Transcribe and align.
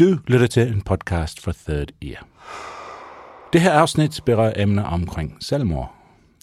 Du 0.00 0.18
lytter 0.26 0.46
til 0.46 0.68
en 0.72 0.82
podcast 0.82 1.40
for 1.40 1.52
Third 1.52 1.88
Ear. 2.02 2.26
Det 3.52 3.60
her 3.60 3.72
afsnit 3.72 4.20
berører 4.26 4.62
emner 4.62 4.82
omkring 4.82 5.36
selvmord. 5.40 5.94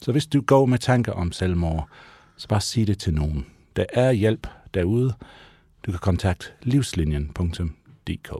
Så 0.02 0.12
hvis 0.12 0.26
du 0.26 0.42
går 0.42 0.66
med 0.66 0.78
tanker 0.78 1.12
om 1.12 1.32
selvmord, 1.32 1.90
så 2.38 2.48
bare 2.48 2.62
sig 2.62 2.88
det 2.88 3.00
til 3.00 3.14
nogen. 3.14 3.46
Der 3.76 3.86
er 3.94 4.12
hjælp 4.12 4.48
derude. 4.74 5.14
Du 5.86 5.92
kan 5.92 6.00
kontakte 6.00 6.46
livslinjen.dk. 6.62 8.34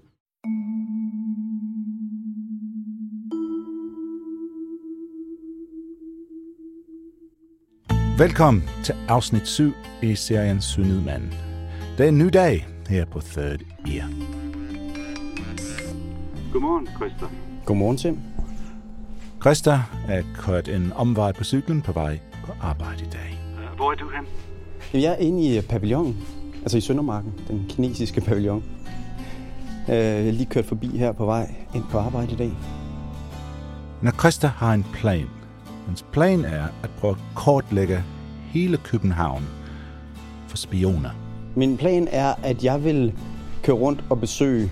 Velkommen 8.18 8.64
til 8.84 8.96
afsnit 9.08 9.48
7 9.48 9.74
i 10.04 10.16
serien 10.16 10.62
Synidmanden. 10.62 11.34
Det 11.98 12.04
er 12.04 12.10
en 12.10 12.18
ny 12.18 12.30
dag 12.34 12.68
her 12.90 13.06
på 13.06 13.20
Third 13.20 13.62
Ear. 13.88 14.33
Godmorgen, 16.54 16.88
Christa. 16.96 17.26
Godmorgen, 17.66 17.98
Tim. 17.98 18.20
Christa 19.42 19.82
er 20.08 20.22
kørt 20.38 20.68
en 20.68 20.92
omvej 20.96 21.32
på 21.32 21.44
cyklen 21.44 21.82
på 21.82 21.92
vej 21.92 22.20
på 22.46 22.52
arbejde 22.62 23.02
i 23.04 23.10
dag. 23.12 23.40
Hvor 23.76 23.92
er 23.92 23.96
du 23.96 24.10
hen? 24.16 24.26
Jeg 25.02 25.12
er 25.12 25.16
inde 25.16 25.58
i 25.58 25.62
pavillonen, 25.62 26.18
altså 26.62 26.78
i 26.78 26.82
Søndermarken, 26.82 27.34
den 27.48 27.66
kinesiske 27.70 28.22
pavillon. 28.28 28.64
Øh, 29.90 29.96
Jeg 29.96 30.28
er 30.28 30.32
lige 30.32 30.46
kørt 30.46 30.66
forbi 30.66 30.98
her 30.98 31.12
på 31.12 31.26
vej 31.26 31.56
ind 31.76 31.84
på 31.92 31.98
arbejde 32.00 32.32
i 32.32 32.36
dag. 32.36 32.52
Når 34.02 34.12
Christa 34.12 34.48
har 34.48 34.74
en 34.74 34.86
plan. 34.94 35.28
Hans 35.86 36.06
plan 36.12 36.46
er 36.46 36.64
at 36.84 36.90
prøve 37.00 37.12
at 37.12 37.20
kortlægge 37.36 38.04
hele 38.46 38.78
København 38.78 39.44
for 40.48 40.58
spioner. 40.58 41.10
Min 41.56 41.78
plan 41.78 42.08
er, 42.12 42.34
at 42.44 42.64
jeg 42.64 42.84
vil 42.84 43.14
køre 43.64 43.76
rundt 43.76 44.04
og 44.10 44.20
besøge 44.20 44.72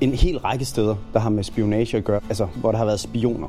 en 0.00 0.12
hel 0.12 0.38
række 0.38 0.64
steder, 0.64 0.96
der 1.12 1.18
har 1.20 1.30
med 1.30 1.44
spionage 1.44 1.96
at 1.96 2.04
gøre, 2.04 2.20
altså 2.28 2.44
hvor 2.44 2.70
der 2.70 2.78
har 2.78 2.84
været 2.84 3.00
spioner. 3.00 3.48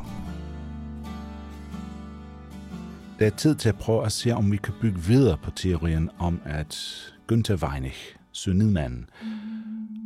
Det 3.20 3.28
er 3.28 3.32
tid 3.32 3.56
til 3.56 3.70
at 3.70 3.76
prøve 3.76 4.06
at 4.06 4.12
se, 4.12 4.32
om 4.32 4.52
vi 4.52 4.58
kan 4.58 4.74
bygge 4.82 5.00
videre 5.00 5.38
på 5.44 5.52
teorien 5.52 6.10
om, 6.20 6.40
at 6.46 6.76
Günther 7.32 7.68
Weinig, 7.68 7.94
synidmanden, 8.32 9.10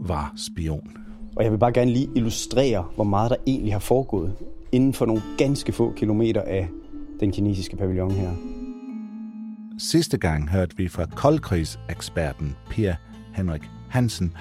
var 0.01 0.33
spion. 0.37 0.97
Og 1.35 1.43
jeg 1.43 1.51
vil 1.51 1.57
bare 1.57 1.73
gerne 1.73 1.91
lige 1.91 2.09
illustrere, 2.15 2.85
hvor 2.95 3.03
meget 3.03 3.29
der 3.29 3.35
egentlig 3.47 3.73
har 3.73 3.79
foregået 3.79 4.35
inden 4.71 4.93
for 4.93 5.05
nogle 5.05 5.21
ganske 5.37 5.71
få 5.71 5.93
kilometer 5.95 6.41
af 6.41 6.69
den 7.19 7.31
kinesiske 7.31 7.77
pavillon 7.77 8.11
her. 8.11 8.31
Sidste 9.77 10.17
gang 10.17 10.49
hørte 10.49 10.77
vi 10.77 10.87
fra 10.87 11.05
koldkrigseksperten 11.05 12.55
Per 12.69 12.93
Henrik 13.33 13.61
Hansen, 13.89 14.33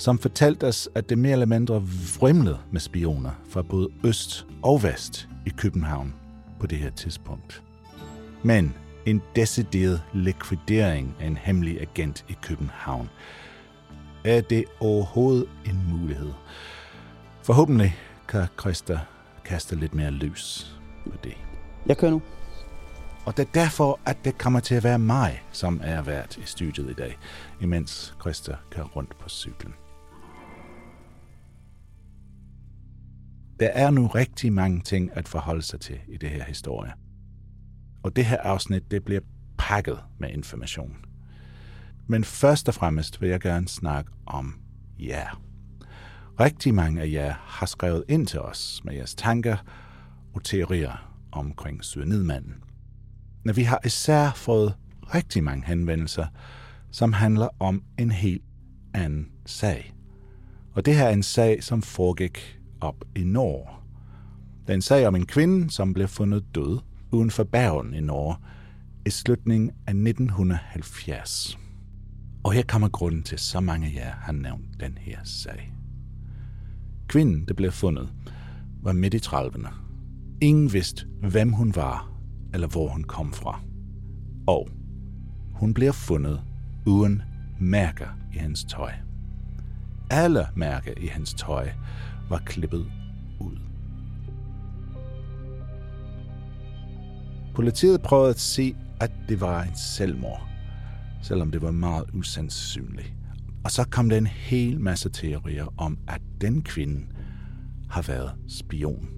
som 0.00 0.18
fortalte 0.18 0.66
os, 0.66 0.88
at 0.94 1.08
det 1.08 1.18
mere 1.18 1.32
eller 1.32 1.46
mindre 1.46 1.82
vrimlede 2.20 2.58
med 2.70 2.80
spioner 2.80 3.30
fra 3.48 3.62
både 3.62 3.88
øst 4.04 4.46
og 4.62 4.82
vest 4.82 5.28
i 5.46 5.50
København 5.50 6.14
på 6.60 6.66
det 6.66 6.78
her 6.78 6.90
tidspunkt. 6.90 7.62
Men 8.42 8.74
en 9.06 9.22
decideret 9.36 10.02
likvidering 10.14 11.16
af 11.20 11.26
en 11.26 11.36
hemmelig 11.36 11.80
agent 11.80 12.24
i 12.28 12.36
København. 12.42 13.08
Er 14.24 14.40
det 14.40 14.64
overhovedet 14.80 15.48
en 15.66 15.80
mulighed? 15.88 16.32
Forhåbentlig 17.42 17.96
kan 18.28 18.46
Christa 18.60 19.00
kaste 19.44 19.76
lidt 19.76 19.94
mere 19.94 20.10
lys 20.10 20.76
på 21.04 21.16
det. 21.24 21.34
Jeg 21.86 21.98
kører 21.98 22.10
nu. 22.10 22.22
Og 23.24 23.36
det 23.36 23.46
er 23.46 23.52
derfor, 23.54 24.00
at 24.06 24.16
det 24.24 24.38
kommer 24.38 24.60
til 24.60 24.74
at 24.74 24.84
være 24.84 24.98
mig, 24.98 25.42
som 25.52 25.80
er 25.84 26.02
vært 26.02 26.36
i 26.36 26.42
studiet 26.44 26.90
i 26.90 26.94
dag, 26.94 27.18
imens 27.60 28.14
Christa 28.20 28.56
kører 28.70 28.86
rundt 28.86 29.18
på 29.18 29.28
cyklen. 29.28 29.74
Der 33.60 33.68
er 33.68 33.90
nu 33.90 34.06
rigtig 34.06 34.52
mange 34.52 34.80
ting 34.80 35.10
at 35.12 35.28
forholde 35.28 35.62
sig 35.62 35.80
til 35.80 35.98
i 36.08 36.16
det 36.16 36.30
her 36.30 36.44
historie. 36.44 36.92
Og 38.02 38.16
det 38.16 38.24
her 38.24 38.38
afsnit, 38.38 38.90
det 38.90 39.04
bliver 39.04 39.20
pakket 39.58 39.98
med 40.18 40.30
information. 40.30 40.96
Men 42.06 42.24
først 42.24 42.68
og 42.68 42.74
fremmest 42.74 43.20
vil 43.20 43.28
jeg 43.28 43.40
gerne 43.40 43.68
snakke 43.68 44.10
om 44.26 44.60
jer. 44.98 45.42
Rigtig 46.40 46.74
mange 46.74 47.02
af 47.02 47.12
jer 47.12 47.34
har 47.38 47.66
skrevet 47.66 48.04
ind 48.08 48.26
til 48.26 48.40
os 48.40 48.80
med 48.84 48.94
jeres 48.94 49.14
tanker 49.14 49.56
og 50.34 50.44
teorier 50.44 51.10
omkring 51.32 51.84
cyanidmanden. 51.84 52.54
Men 53.42 53.56
vi 53.56 53.62
har 53.62 53.80
især 53.84 54.30
fået 54.30 54.74
rigtig 55.14 55.44
mange 55.44 55.66
henvendelser, 55.66 56.26
som 56.90 57.12
handler 57.12 57.48
om 57.58 57.82
en 57.98 58.10
helt 58.10 58.44
anden 58.94 59.28
sag. 59.46 59.94
Og 60.72 60.86
det 60.86 60.96
her 60.96 61.04
er 61.04 61.12
en 61.12 61.22
sag, 61.22 61.64
som 61.64 61.82
foregik 61.82 62.59
op 62.80 63.04
i 63.16 63.24
Norge. 63.24 63.68
Det 64.62 64.70
er 64.70 64.74
en 64.74 64.82
sag 64.82 65.06
om 65.06 65.16
en 65.16 65.26
kvinde, 65.26 65.70
som 65.70 65.94
blev 65.94 66.08
fundet 66.08 66.44
død 66.54 66.78
uden 67.12 67.30
for 67.30 67.44
Bergen 67.44 67.94
i 67.94 68.00
Norge 68.00 68.36
i 69.06 69.10
slutningen 69.10 69.70
af 69.86 69.90
1970. 69.90 71.58
Og 72.42 72.52
her 72.52 72.62
kommer 72.62 72.88
grunden 72.88 73.22
til, 73.22 73.34
at 73.34 73.40
så 73.40 73.60
mange 73.60 73.86
af 73.86 73.94
jer 73.94 74.14
har 74.20 74.32
nævnt 74.32 74.80
den 74.80 74.98
her 74.98 75.18
sag. 75.24 75.72
Kvinden, 77.08 77.44
der 77.48 77.54
blev 77.54 77.72
fundet, 77.72 78.12
var 78.82 78.92
midt 78.92 79.14
i 79.14 79.16
30'erne. 79.16 79.68
Ingen 80.40 80.72
vidste, 80.72 81.06
hvem 81.20 81.52
hun 81.52 81.76
var, 81.76 82.12
eller 82.54 82.66
hvor 82.68 82.88
hun 82.88 83.04
kom 83.04 83.32
fra. 83.32 83.60
Og 84.46 84.68
hun 85.54 85.74
bliver 85.74 85.92
fundet 85.92 86.42
uden 86.86 87.22
mærker 87.58 88.08
i 88.34 88.38
hans 88.38 88.64
tøj. 88.64 88.92
Alle 90.10 90.46
mærker 90.54 90.92
i 90.96 91.06
hans 91.06 91.34
tøj 91.34 91.68
var 92.30 92.38
klippet 92.38 92.86
ud. 93.40 93.56
Politiet 97.54 98.02
prøvede 98.02 98.30
at 98.30 98.40
se, 98.40 98.74
at 99.00 99.10
det 99.28 99.40
var 99.40 99.62
en 99.62 99.76
selvmord, 99.76 100.48
selvom 101.22 101.50
det 101.50 101.62
var 101.62 101.70
meget 101.70 102.04
usandsynligt. 102.14 103.12
Og 103.64 103.70
så 103.70 103.88
kom 103.90 104.08
der 104.08 104.18
en 104.18 104.26
hel 104.26 104.80
masse 104.80 105.08
teorier 105.08 105.66
om, 105.76 105.98
at 106.08 106.20
den 106.40 106.62
kvinde 106.62 107.06
har 107.90 108.02
været 108.02 108.30
spion. 108.48 109.08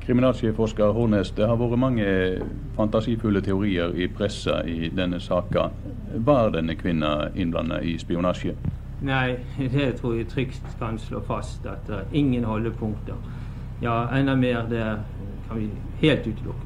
Kriminalchefforsker 0.00 0.90
Hornes, 0.90 1.30
det 1.30 1.48
har 1.48 1.56
været 1.56 1.78
mange 1.78 2.06
eh, 2.06 2.40
fantasifulle 2.76 3.40
teorier 3.40 3.92
i 3.94 4.08
pressa 4.08 4.60
i 4.60 4.88
denne 4.88 5.20
saka. 5.20 5.68
Var 6.14 6.48
denne 6.48 6.74
kvinde 6.74 7.32
indblandet 7.36 7.84
i 7.84 7.98
spionasje? 7.98 8.56
Nej, 9.02 9.40
det 9.72 9.96
tror 10.00 10.14
jeg 10.14 10.28
trygt 10.28 10.62
kan 10.78 10.98
slå 10.98 11.22
fast 11.26 11.66
at 11.66 11.86
der 11.86 11.96
er 11.96 12.04
ingen 12.12 12.44
holdepunkter. 12.44 13.14
Ja, 13.82 14.18
enda 14.18 14.34
mer 14.34 14.68
det 14.68 15.00
kan 15.48 15.60
vi 15.60 15.70
helt 15.96 16.26
utelukke. 16.26 16.60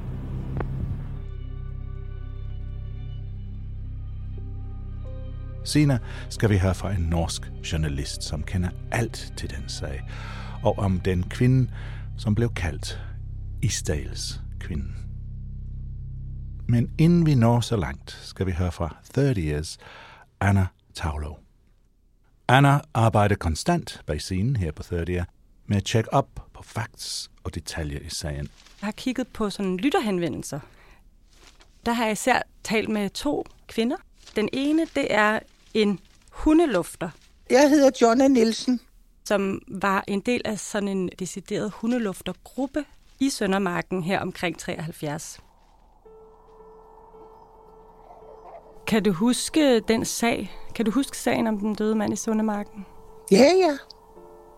Senere 5.64 5.98
skal 6.28 6.50
vi 6.50 6.58
høre 6.58 6.74
fra 6.74 6.92
en 6.92 7.02
norsk 7.02 7.42
journalist, 7.72 8.22
som 8.22 8.42
kender 8.42 8.68
alt 8.92 9.32
til 9.36 9.50
den 9.50 9.68
sag, 9.68 10.02
og 10.62 10.78
om 10.78 11.00
den 11.00 11.22
kvinde, 11.22 11.70
som 12.16 12.34
blev 12.34 12.54
kaldt 12.54 13.00
Isdales 13.62 14.40
kvinden. 14.60 14.96
Men 16.68 16.90
inden 16.98 17.26
vi 17.26 17.34
når 17.34 17.60
så 17.60 17.76
langt, 17.76 18.10
skal 18.10 18.46
vi 18.46 18.52
høre 18.52 18.72
fra 18.72 18.96
30 19.14 19.40
Years 19.40 19.78
Anna 20.40 20.66
Taulow. 20.94 21.45
Anna 22.48 22.80
arbejder 22.94 23.34
konstant 23.36 24.00
bag 24.06 24.20
scenen 24.20 24.56
her 24.56 24.72
på 24.72 24.82
30 24.82 25.24
med 25.66 25.76
at 25.76 25.84
tjekke 25.84 26.12
op 26.12 26.28
på 26.54 26.62
facts 26.62 27.30
og 27.44 27.54
detaljer 27.54 27.98
i 28.00 28.08
sagen. 28.10 28.48
Jeg 28.80 28.86
har 28.86 28.92
kigget 28.92 29.28
på 29.28 29.50
sådan 29.50 29.76
lytterhenvendelser. 29.76 30.60
Der 31.86 31.92
har 31.92 32.04
jeg 32.04 32.12
især 32.12 32.42
talt 32.64 32.88
med 32.88 33.10
to 33.10 33.44
kvinder. 33.68 33.96
Den 34.36 34.48
ene, 34.52 34.86
det 34.94 35.06
er 35.14 35.38
en 35.74 35.98
hundelufter, 36.30 37.10
Jeg 37.50 37.70
hedder 37.70 37.90
Jonna 38.02 38.28
Nielsen. 38.28 38.80
som 39.24 39.62
var 39.68 40.04
en 40.08 40.20
del 40.20 40.42
af 40.44 40.58
sådan 40.58 40.88
en 40.88 41.10
decideret 41.18 41.70
hundeluftergruppe 41.74 42.84
i 43.20 43.30
Søndermarken 43.30 44.02
her 44.02 44.20
omkring 44.20 44.58
73. 44.58 45.40
Kan 48.86 49.02
du 49.02 49.12
huske 49.12 49.80
den 49.80 50.04
sag? 50.04 50.56
Kan 50.74 50.84
du 50.84 50.90
huske 50.90 51.18
sagen 51.18 51.46
om 51.46 51.58
den 51.58 51.74
døde 51.74 51.94
mand 51.94 52.12
i 52.12 52.16
Søndermarken? 52.16 52.86
Ja, 53.30 53.36
ja. 53.36 53.76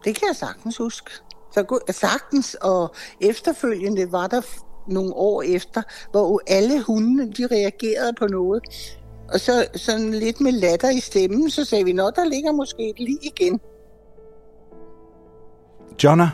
Det 0.05 0.17
kan 0.17 0.29
jeg 0.29 0.37
sagtens 0.37 0.77
huske. 0.77 1.11
Så 1.51 1.79
sagtens, 1.91 2.55
og 2.55 2.95
efterfølgende 3.21 4.13
var 4.13 4.27
der 4.27 4.41
nogle 4.87 5.15
år 5.15 5.43
efter, 5.43 5.83
hvor 6.11 6.41
alle 6.47 6.83
hundene, 6.83 7.33
de 7.33 7.47
reagerede 7.47 8.13
på 8.19 8.27
noget. 8.27 8.63
Og 9.33 9.41
så 9.41 9.67
sådan 9.75 10.15
lidt 10.15 10.41
med 10.41 10.53
latter 10.53 10.91
i 10.91 11.01
stemmen, 11.01 11.51
så 11.51 11.65
sagde 11.65 11.85
vi, 11.85 11.93
nå, 11.93 12.11
der 12.17 12.25
ligger 12.25 12.53
måske 12.53 12.91
et 12.91 13.01
lig 13.01 13.19
igen. 13.23 13.61
Jonna 16.05 16.31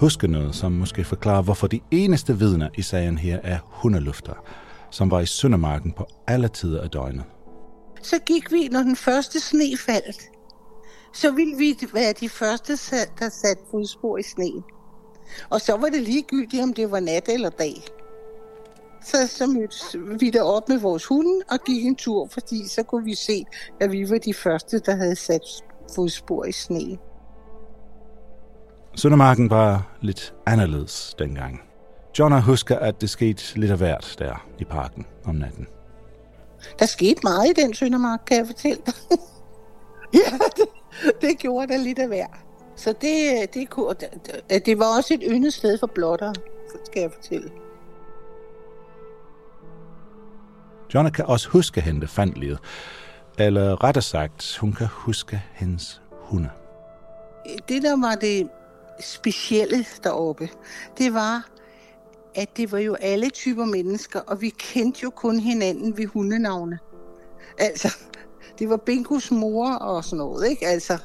husker 0.00 0.28
noget, 0.28 0.54
som 0.54 0.72
måske 0.72 1.04
forklarer, 1.04 1.42
hvorfor 1.42 1.66
de 1.66 1.80
eneste 1.90 2.38
vidner 2.38 2.68
i 2.74 2.82
sagen 2.82 3.18
her 3.18 3.38
er 3.42 3.58
hundelufter, 3.64 4.34
som 4.90 5.10
var 5.10 5.20
i 5.20 5.26
Søndermarken 5.26 5.92
på 5.92 6.06
alle 6.26 6.48
tider 6.48 6.82
af 6.82 6.90
døgnet. 6.90 7.24
Så 8.02 8.18
gik 8.18 8.52
vi, 8.52 8.68
når 8.68 8.80
den 8.82 8.96
første 8.96 9.40
sne 9.40 9.76
faldt. 9.86 10.22
Så 11.14 11.30
ville 11.30 11.56
vi 11.56 11.78
være 11.92 12.12
de 12.12 12.28
første, 12.28 12.72
der 13.18 13.28
satte 13.28 13.62
fodspor 13.70 14.18
i 14.18 14.22
sneen. 14.22 14.64
Og 15.50 15.60
så 15.60 15.76
var 15.76 15.88
det 15.88 16.02
ligegyldigt, 16.02 16.62
om 16.62 16.74
det 16.74 16.90
var 16.90 17.00
nat 17.00 17.28
eller 17.28 17.50
dag. 17.50 17.82
Så, 19.04 19.26
så 19.26 19.46
mødtes 19.46 19.96
vi 20.20 20.30
derop 20.30 20.68
med 20.68 20.78
vores 20.78 21.06
hunde 21.06 21.40
og 21.50 21.58
gik 21.66 21.84
en 21.84 21.96
tur, 21.96 22.28
fordi 22.28 22.68
så 22.68 22.82
kunne 22.82 23.04
vi 23.04 23.14
se, 23.14 23.44
at 23.80 23.92
vi 23.92 24.10
var 24.10 24.18
de 24.18 24.34
første, 24.34 24.78
der 24.78 24.96
havde 24.96 25.16
sat 25.16 25.42
fodspor 25.94 26.44
i 26.44 26.52
sneen. 26.52 26.98
Søndermarken 28.96 29.50
var 29.50 29.96
lidt 30.00 30.34
anderledes 30.46 31.14
dengang. 31.18 31.69
Jonna 32.18 32.40
husker, 32.40 32.78
at 32.78 33.00
det 33.00 33.10
skete 33.10 33.42
lidt 33.58 33.70
af 33.70 33.78
hvert 33.78 34.16
der 34.18 34.46
i 34.58 34.64
parken 34.64 35.06
om 35.24 35.34
natten. 35.34 35.66
Der 36.78 36.86
skete 36.86 37.20
meget 37.22 37.58
i 37.58 37.62
den 37.62 37.74
Søndermark, 37.74 38.20
kan 38.26 38.36
jeg 38.36 38.46
fortælle 38.46 38.82
dig. 38.86 38.94
ja, 40.14 40.38
det, 40.56 40.66
det 41.20 41.38
gjorde 41.38 41.72
der 41.72 41.78
lidt 41.78 41.98
af 41.98 42.08
hver. 42.08 42.26
Så 42.76 42.94
det, 43.00 43.54
det, 43.54 43.70
kunne, 43.70 43.94
det, 44.50 44.66
det 44.66 44.78
var 44.78 44.96
også 44.96 45.14
et 45.14 45.22
yndet 45.30 45.52
sted 45.52 45.78
for 45.78 45.86
blotter, 45.86 46.32
skal 46.84 47.00
jeg 47.00 47.10
fortælle. 47.12 47.50
Jonna 50.94 51.10
kan 51.10 51.24
også 51.24 51.48
huske 51.48 51.80
hende, 51.80 52.00
der 52.00 52.06
fandt 52.06 52.38
livet. 52.38 52.58
Eller 53.38 53.84
rettere 53.84 54.02
sagt, 54.02 54.58
hun 54.60 54.72
kan 54.72 54.86
huske 54.90 55.42
hendes 55.52 56.02
hunde. 56.10 56.50
det, 57.68 57.82
der 57.82 58.00
var 58.00 58.14
det 58.14 58.48
specielle 59.00 59.86
deroppe, 60.04 60.48
det 60.98 61.14
var, 61.14 61.48
at 62.34 62.56
det 62.56 62.72
var 62.72 62.78
jo 62.78 62.94
alle 62.94 63.30
typer 63.30 63.64
mennesker, 63.64 64.20
og 64.20 64.40
vi 64.40 64.48
kendte 64.48 65.00
jo 65.02 65.10
kun 65.10 65.40
hinanden 65.40 65.98
ved 65.98 66.06
hundenavne. 66.06 66.78
Altså, 67.58 67.96
det 68.58 68.68
var 68.68 68.76
Bingos 68.76 69.30
mor 69.30 69.72
og 69.72 70.04
sådan 70.04 70.18
noget, 70.18 70.48
ikke? 70.50 70.66
Altså, 70.66 70.98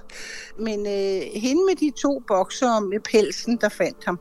men 0.60 0.80
øh, 0.80 1.22
hende 1.42 1.66
med 1.66 1.75
de 1.75 1.92
to 2.01 2.24
bokser 2.27 2.80
med 2.80 3.00
pelsen, 3.00 3.57
der 3.62 3.69
fandt 3.69 4.06
ham, 4.06 4.19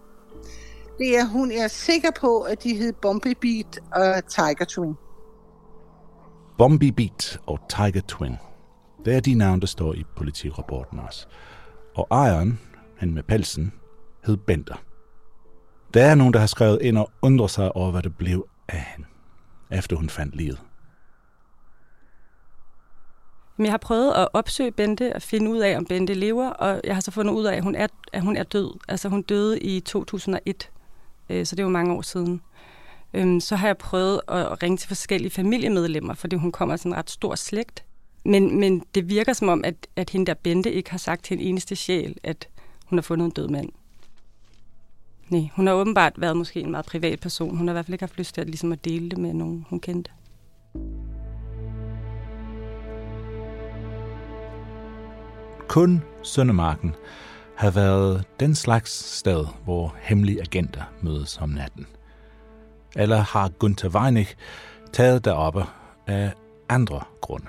det 0.98 1.18
er 1.18 1.24
hun 1.24 1.50
er 1.50 1.68
sikker 1.68 2.10
på, 2.20 2.40
at 2.40 2.62
de 2.62 2.76
hed 2.76 2.92
Bumpybeat 2.92 3.78
og 3.92 4.26
Tiger 4.28 4.64
Twin. 4.68 4.94
Bombay 6.58 6.88
Beat 6.88 7.40
og 7.46 7.58
Tiger 7.68 8.00
Twin. 8.08 8.36
Det 9.04 9.14
er 9.16 9.20
de 9.20 9.34
navne, 9.34 9.60
der 9.60 9.66
står 9.66 9.94
i 9.94 10.04
politirapporten 10.16 10.98
også. 10.98 11.26
Og 11.96 12.06
ejeren, 12.10 12.60
han 12.96 13.14
med 13.14 13.22
pelsen, 13.22 13.72
hed 14.26 14.36
Bender. 14.36 14.82
Der 15.94 16.05
er 16.05 16.14
nogen, 16.14 16.32
der 16.32 16.41
har 16.41 16.46
skrevet 16.46 16.82
ind 16.82 16.99
og 16.99 17.11
undrer 17.23 17.46
sig 17.46 17.76
over, 17.76 17.91
hvad 17.91 18.02
det 18.02 18.17
blev 18.17 18.46
af 18.69 18.81
hende, 18.81 19.08
efter 19.70 19.96
hun 19.96 20.08
fandt 20.08 20.37
livet. 20.37 20.61
Jeg 23.58 23.70
har 23.70 23.79
prøvet 23.79 24.12
at 24.12 24.29
opsøge 24.32 24.73
Bente 24.73 25.12
og 25.14 25.23
finde 25.23 25.50
ud 25.50 25.58
af, 25.58 25.76
om 25.76 25.87
Bente 25.87 26.14
lever, 26.14 26.50
og 26.50 26.81
jeg 26.85 26.96
har 26.96 27.00
så 27.00 27.11
fundet 27.11 27.32
ud 27.32 27.44
af, 27.44 27.56
at 27.56 27.62
hun 27.62 27.75
er, 27.75 27.87
at 28.12 28.23
hun 28.23 28.37
er 28.37 28.43
død. 28.43 28.79
Altså 28.88 29.08
hun 29.08 29.23
døde 29.23 29.61
i 29.61 29.81
2001, 29.81 30.70
øh, 31.31 31.46
så 31.46 31.56
det 31.56 31.64
var 31.64 31.70
mange 31.70 31.94
år 31.94 32.02
siden. 32.02 32.41
Øhm, 33.14 33.41
Så 33.41 33.56
har 33.56 33.67
jeg 33.67 33.79
prøvet 33.79 34.20
at 34.29 34.62
ringe 34.62 34.76
til 34.76 34.88
forskellige 34.88 35.31
familiemedlemmer, 35.31 36.14
fordi 36.14 36.37
hun 36.37 36.52
kommer 36.52 36.73
af 36.73 36.79
sådan 36.79 36.93
en 36.93 36.99
ret 36.99 37.11
stor 37.11 37.35
slægt. 37.35 37.85
Men, 38.25 38.61
men 38.61 38.82
det 38.94 39.08
virker 39.08 39.32
som 39.32 39.49
om, 39.49 39.64
at, 39.64 39.75
at 39.96 40.11
hende 40.11 40.26
der 40.26 40.35
Bente 40.35 40.73
ikke 40.73 40.91
har 40.91 40.99
sagt 40.99 41.25
til 41.25 41.35
en 41.38 41.41
eneste 41.41 41.76
sjæl, 41.76 42.17
at 42.23 42.49
hun 42.87 42.99
har 42.99 43.02
fundet 43.02 43.25
en 43.25 43.31
død 43.31 43.49
mand. 43.49 43.69
Nej, 45.28 45.48
hun 45.54 45.66
har 45.66 45.74
åbenbart 45.74 46.12
været 46.16 46.36
måske 46.36 46.60
en 46.60 46.70
meget 46.70 46.86
privat 46.86 47.20
person. 47.20 47.56
Hun 47.56 47.68
har 47.68 47.72
i 47.72 47.74
hvert 47.74 47.84
fald 47.84 47.94
ikke 47.94 48.02
haft 48.02 48.18
lyst 48.18 48.34
til 48.34 48.40
at, 48.40 48.46
ligesom 48.46 48.72
at 48.72 48.84
dele 48.84 49.10
det 49.10 49.18
med 49.18 49.34
nogen, 49.34 49.66
hun 49.68 49.80
kendte. 49.80 50.10
Kun 55.68 56.02
Søndermarken 56.22 56.94
har 57.56 57.70
været 57.70 58.24
den 58.40 58.54
slags 58.54 58.90
sted, 59.18 59.46
hvor 59.64 59.96
hemmelige 60.00 60.40
agenter 60.40 60.82
mødes 61.02 61.38
om 61.38 61.48
natten. 61.48 61.86
Eller 62.96 63.16
har 63.18 63.48
Gunther 63.48 63.88
Weinig 63.88 64.26
taget 64.92 65.24
deroppe 65.24 65.64
af 66.06 66.32
andre 66.68 67.00
grunde. 67.20 67.46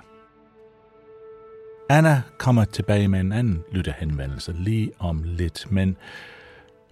Anna 1.89 2.21
kommer 2.37 2.65
tilbage 2.65 3.07
med 3.07 3.19
en 3.19 3.31
anden 3.31 3.63
lytterhenvendelse 3.71 4.53
lige 4.53 4.91
om 4.99 5.23
lidt, 5.25 5.71
men 5.71 5.97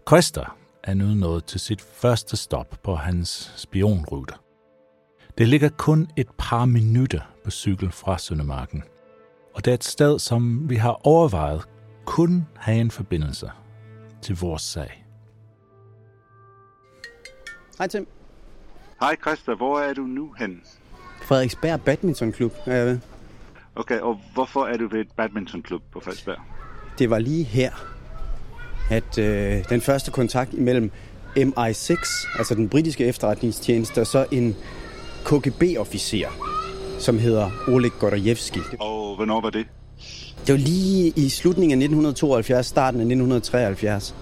Christer 0.07 0.57
er 0.83 0.93
nu 0.93 1.05
nået 1.05 1.45
til 1.45 1.59
sit 1.59 1.81
første 1.81 2.37
stop 2.37 2.79
på 2.83 2.95
hans 2.95 3.53
spionrute. 3.55 4.33
Det 5.37 5.47
ligger 5.47 5.69
kun 5.69 6.07
et 6.15 6.27
par 6.37 6.65
minutter 6.65 7.21
på 7.43 7.51
cykel 7.51 7.91
fra 7.91 8.17
Søndermarken, 8.17 8.83
og 9.55 9.65
det 9.65 9.71
er 9.71 9.75
et 9.75 9.83
sted, 9.83 10.19
som 10.19 10.69
vi 10.69 10.75
har 10.75 11.07
overvejet 11.07 11.61
kun 12.05 12.47
have 12.55 12.81
en 12.81 12.91
forbindelse 12.91 13.51
til 14.21 14.37
vores 14.39 14.61
sag. 14.61 15.05
Hej 17.77 17.87
Tim. 17.87 18.07
Hej 18.99 19.15
Christa, 19.21 19.53
hvor 19.53 19.79
er 19.79 19.93
du 19.93 20.01
nu 20.01 20.33
hen? 20.39 20.61
Frederiksberg 21.21 21.81
Badmintonklub 21.81 22.53
er 22.65 22.75
jeg 22.75 22.85
ved. 22.85 22.99
Okay, 23.75 23.99
og 23.99 24.21
hvorfor 24.33 24.65
er 24.65 24.77
du 24.77 24.87
ved 24.87 24.99
et 24.99 25.11
badmintonklub 25.11 25.81
på 25.91 25.99
Frederiksberg? 25.99 26.37
Det 26.99 27.09
var 27.09 27.19
lige 27.19 27.43
her, 27.43 27.92
at 28.89 29.17
øh, 29.17 29.63
den 29.69 29.81
første 29.81 30.11
kontakt 30.11 30.53
imellem 30.53 30.91
MI6, 31.37 32.27
altså 32.37 32.55
den 32.55 32.69
britiske 32.69 33.05
efterretningstjeneste, 33.05 34.01
og 34.01 34.07
så 34.07 34.25
en 34.31 34.55
KGB-officer, 35.25 36.29
som 36.99 37.19
hedder 37.19 37.49
Oleg 37.67 37.91
Gordievski. 37.99 38.59
Og 38.79 39.15
hvornår 39.15 39.41
var 39.41 39.49
det? 39.49 39.65
Det 40.47 40.53
var 40.53 40.59
lige 40.59 41.13
i 41.15 41.29
slutningen 41.29 41.71
af 41.71 41.85
1972, 41.85 42.65
starten 42.65 42.99
af 42.99 43.03
1973. 43.03 44.15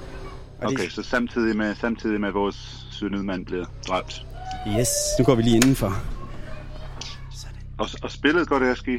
Og 0.62 0.68
Okay, 0.68 0.90
så 0.90 1.04
samtidig 1.04 1.58
med, 1.58 1.76
samtidig 1.76 2.22
med 2.22 2.32
vores 2.32 2.86
sydnedmand 2.92 3.46
bliver 3.46 3.66
dræbt. 3.88 4.26
Det, 4.66 4.74
yes, 4.80 4.90
nu 5.20 5.26
går 5.26 5.36
vi 5.36 5.42
lige 5.42 5.56
indenfor. 5.56 6.04
Og, 7.78 7.88
og 8.04 8.12
spillede 8.12 8.46
Gordievski 8.46 8.98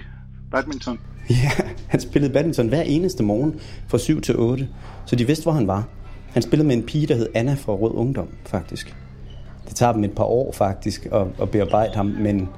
badminton? 0.50 1.00
Ja, 1.31 1.50
han 1.92 2.00
spillede 2.00 2.33
badminton 2.33 2.69
hver 2.69 2.83
eneste 2.83 3.23
morgen 3.23 3.61
fra 3.88 3.99
7 3.99 4.21
til 4.21 4.37
8, 4.37 4.69
så 5.04 5.16
de 5.16 5.26
vidste, 5.26 5.42
hvor 5.42 5.52
han 5.52 5.66
var. 5.66 5.88
Han 6.32 6.42
spillede 6.42 6.68
med 6.68 6.76
en 6.76 6.82
pige, 6.82 7.06
der 7.06 7.14
hed 7.14 7.28
Anna 7.35 7.54
fra 7.54 7.73
Rød 7.73 7.94
Ungdom, 7.94 8.28
faktisk. 8.47 8.97
Det 9.68 9.76
tager 9.76 9.92
dem 9.92 10.04
et 10.04 10.12
par 10.12 10.25
år, 10.25 10.52
faktisk, 10.52 11.06
at, 11.12 11.26
at 11.42 11.50
bearbejde 11.50 11.94
ham, 11.94 12.06
men, 12.06 12.49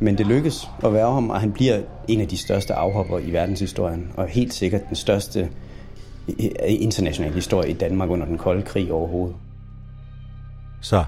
men 0.00 0.18
det 0.18 0.26
lykkes 0.26 0.68
at 0.84 0.92
være 0.92 1.12
ham, 1.12 1.30
og 1.30 1.40
han 1.40 1.52
bliver 1.52 1.80
en 2.08 2.20
af 2.20 2.28
de 2.28 2.36
største 2.36 2.74
afhopper 2.74 3.18
i 3.18 3.32
verdenshistorien, 3.32 4.12
og 4.16 4.26
helt 4.26 4.54
sikkert 4.54 4.88
den 4.88 4.96
største 4.96 5.48
internationale 6.66 7.34
historie 7.34 7.70
i 7.70 7.74
Danmark 7.74 8.10
under 8.10 8.26
den 8.26 8.38
kolde 8.38 8.62
krig 8.62 8.92
overhovedet. 8.92 9.36
Så 10.80 11.04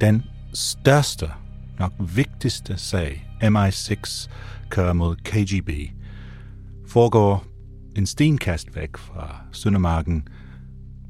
den 0.00 0.22
største, 0.54 1.30
nok 1.78 1.92
vigtigste 2.14 2.78
sag, 2.78 3.26
MI6 3.42 4.28
kører 4.68 4.92
mod 4.92 5.16
KGB, 5.16 5.70
foregår 6.88 7.44
en 8.00 8.06
stenkast 8.06 8.76
væk 8.76 8.96
fra 8.96 9.40
Søndermarken 9.52 10.28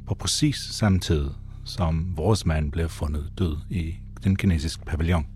på 0.07 0.15
præcis 0.15 0.57
samme 0.57 0.99
tid, 0.99 1.31
som 1.65 2.17
vores 2.17 2.47
mand 2.47 2.73
blev 2.73 2.89
fundet 2.89 3.33
død 3.39 3.57
i 3.69 3.95
den 4.25 4.37
kinesiske 4.37 4.85
pavillon. 4.85 5.27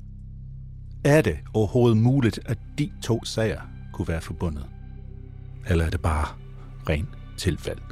Er 1.04 1.22
det 1.22 1.38
overhovedet 1.52 1.96
muligt, 1.96 2.40
at 2.44 2.58
de 2.78 2.90
to 3.02 3.24
sager 3.24 3.60
kunne 3.92 4.08
være 4.08 4.20
forbundet? 4.20 4.66
Eller 5.66 5.84
er 5.84 5.90
det 5.90 6.00
bare 6.00 6.26
ren 6.88 7.08
tilfælde? 7.36 7.82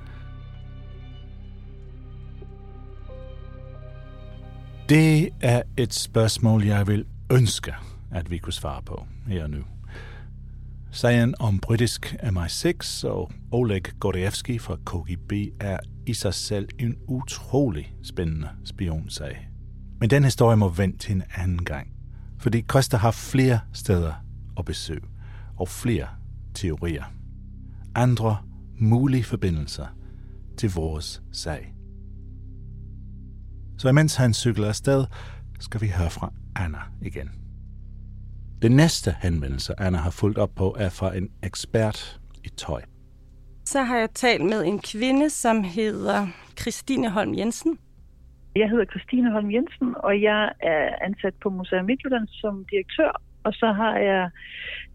Det 4.88 5.28
er 5.40 5.62
et 5.76 5.94
spørgsmål, 5.94 6.64
jeg 6.64 6.86
vil 6.86 7.04
ønske, 7.32 7.74
at 8.10 8.30
vi 8.30 8.38
kunne 8.38 8.52
svare 8.52 8.82
på 8.82 9.06
her 9.26 9.42
og 9.42 9.50
nu. 9.50 9.64
Sagen 10.94 11.34
om 11.40 11.58
britisk 11.58 12.14
MI6 12.22 13.06
og 13.06 13.30
Oleg 13.52 13.82
Gordievsky 14.00 14.60
fra 14.60 14.76
KGB 14.76 15.32
er 15.60 15.78
i 16.06 16.14
sig 16.14 16.34
selv 16.34 16.68
en 16.78 16.96
utrolig 17.08 17.94
spændende 18.02 18.48
spionsag. 18.64 19.48
Men 20.00 20.10
den 20.10 20.24
historie 20.24 20.56
må 20.56 20.68
vente 20.68 20.98
til 20.98 21.14
en 21.14 21.22
anden 21.36 21.64
gang, 21.64 21.92
fordi 22.38 22.60
Koster 22.60 22.98
har 22.98 23.10
flere 23.10 23.60
steder 23.72 24.12
at 24.58 24.64
besøge 24.64 25.02
og 25.56 25.68
flere 25.68 26.08
teorier. 26.54 27.04
Andre 27.94 28.36
mulige 28.78 29.24
forbindelser 29.24 29.86
til 30.56 30.72
vores 30.72 31.22
sag. 31.32 31.74
Så 33.78 33.88
imens 33.88 34.16
han 34.16 34.34
cykler 34.34 34.68
afsted, 34.68 35.04
skal 35.60 35.80
vi 35.80 35.88
høre 35.88 36.10
fra 36.10 36.32
Anna 36.56 36.80
igen. 37.02 37.41
Den 38.62 38.76
næste 38.76 39.10
henvendelse, 39.22 39.72
Anna 39.78 39.98
har 39.98 40.14
fulgt 40.20 40.38
op 40.38 40.54
på, 40.56 40.76
er 40.84 40.90
fra 40.98 41.16
en 41.16 41.28
ekspert 41.48 42.20
i 42.44 42.48
tøj. 42.48 42.82
Så 43.64 43.82
har 43.82 43.96
jeg 43.98 44.10
talt 44.10 44.44
med 44.44 44.60
en 44.64 44.78
kvinde, 44.92 45.30
som 45.30 45.64
hedder 45.64 46.26
Christine 46.60 47.10
Holm 47.10 47.34
Jensen. 47.38 47.78
Jeg 48.56 48.68
hedder 48.70 48.84
Christine 48.84 49.30
Holm 49.32 49.50
Jensen, 49.52 49.94
og 50.06 50.22
jeg 50.22 50.52
er 50.60 50.84
ansat 51.06 51.34
på 51.42 51.48
Museum 51.50 51.84
Midtjylland 51.84 52.28
som 52.28 52.64
direktør. 52.70 53.22
Og 53.44 53.52
så 53.52 53.72
har 53.72 53.96
jeg 53.98 54.30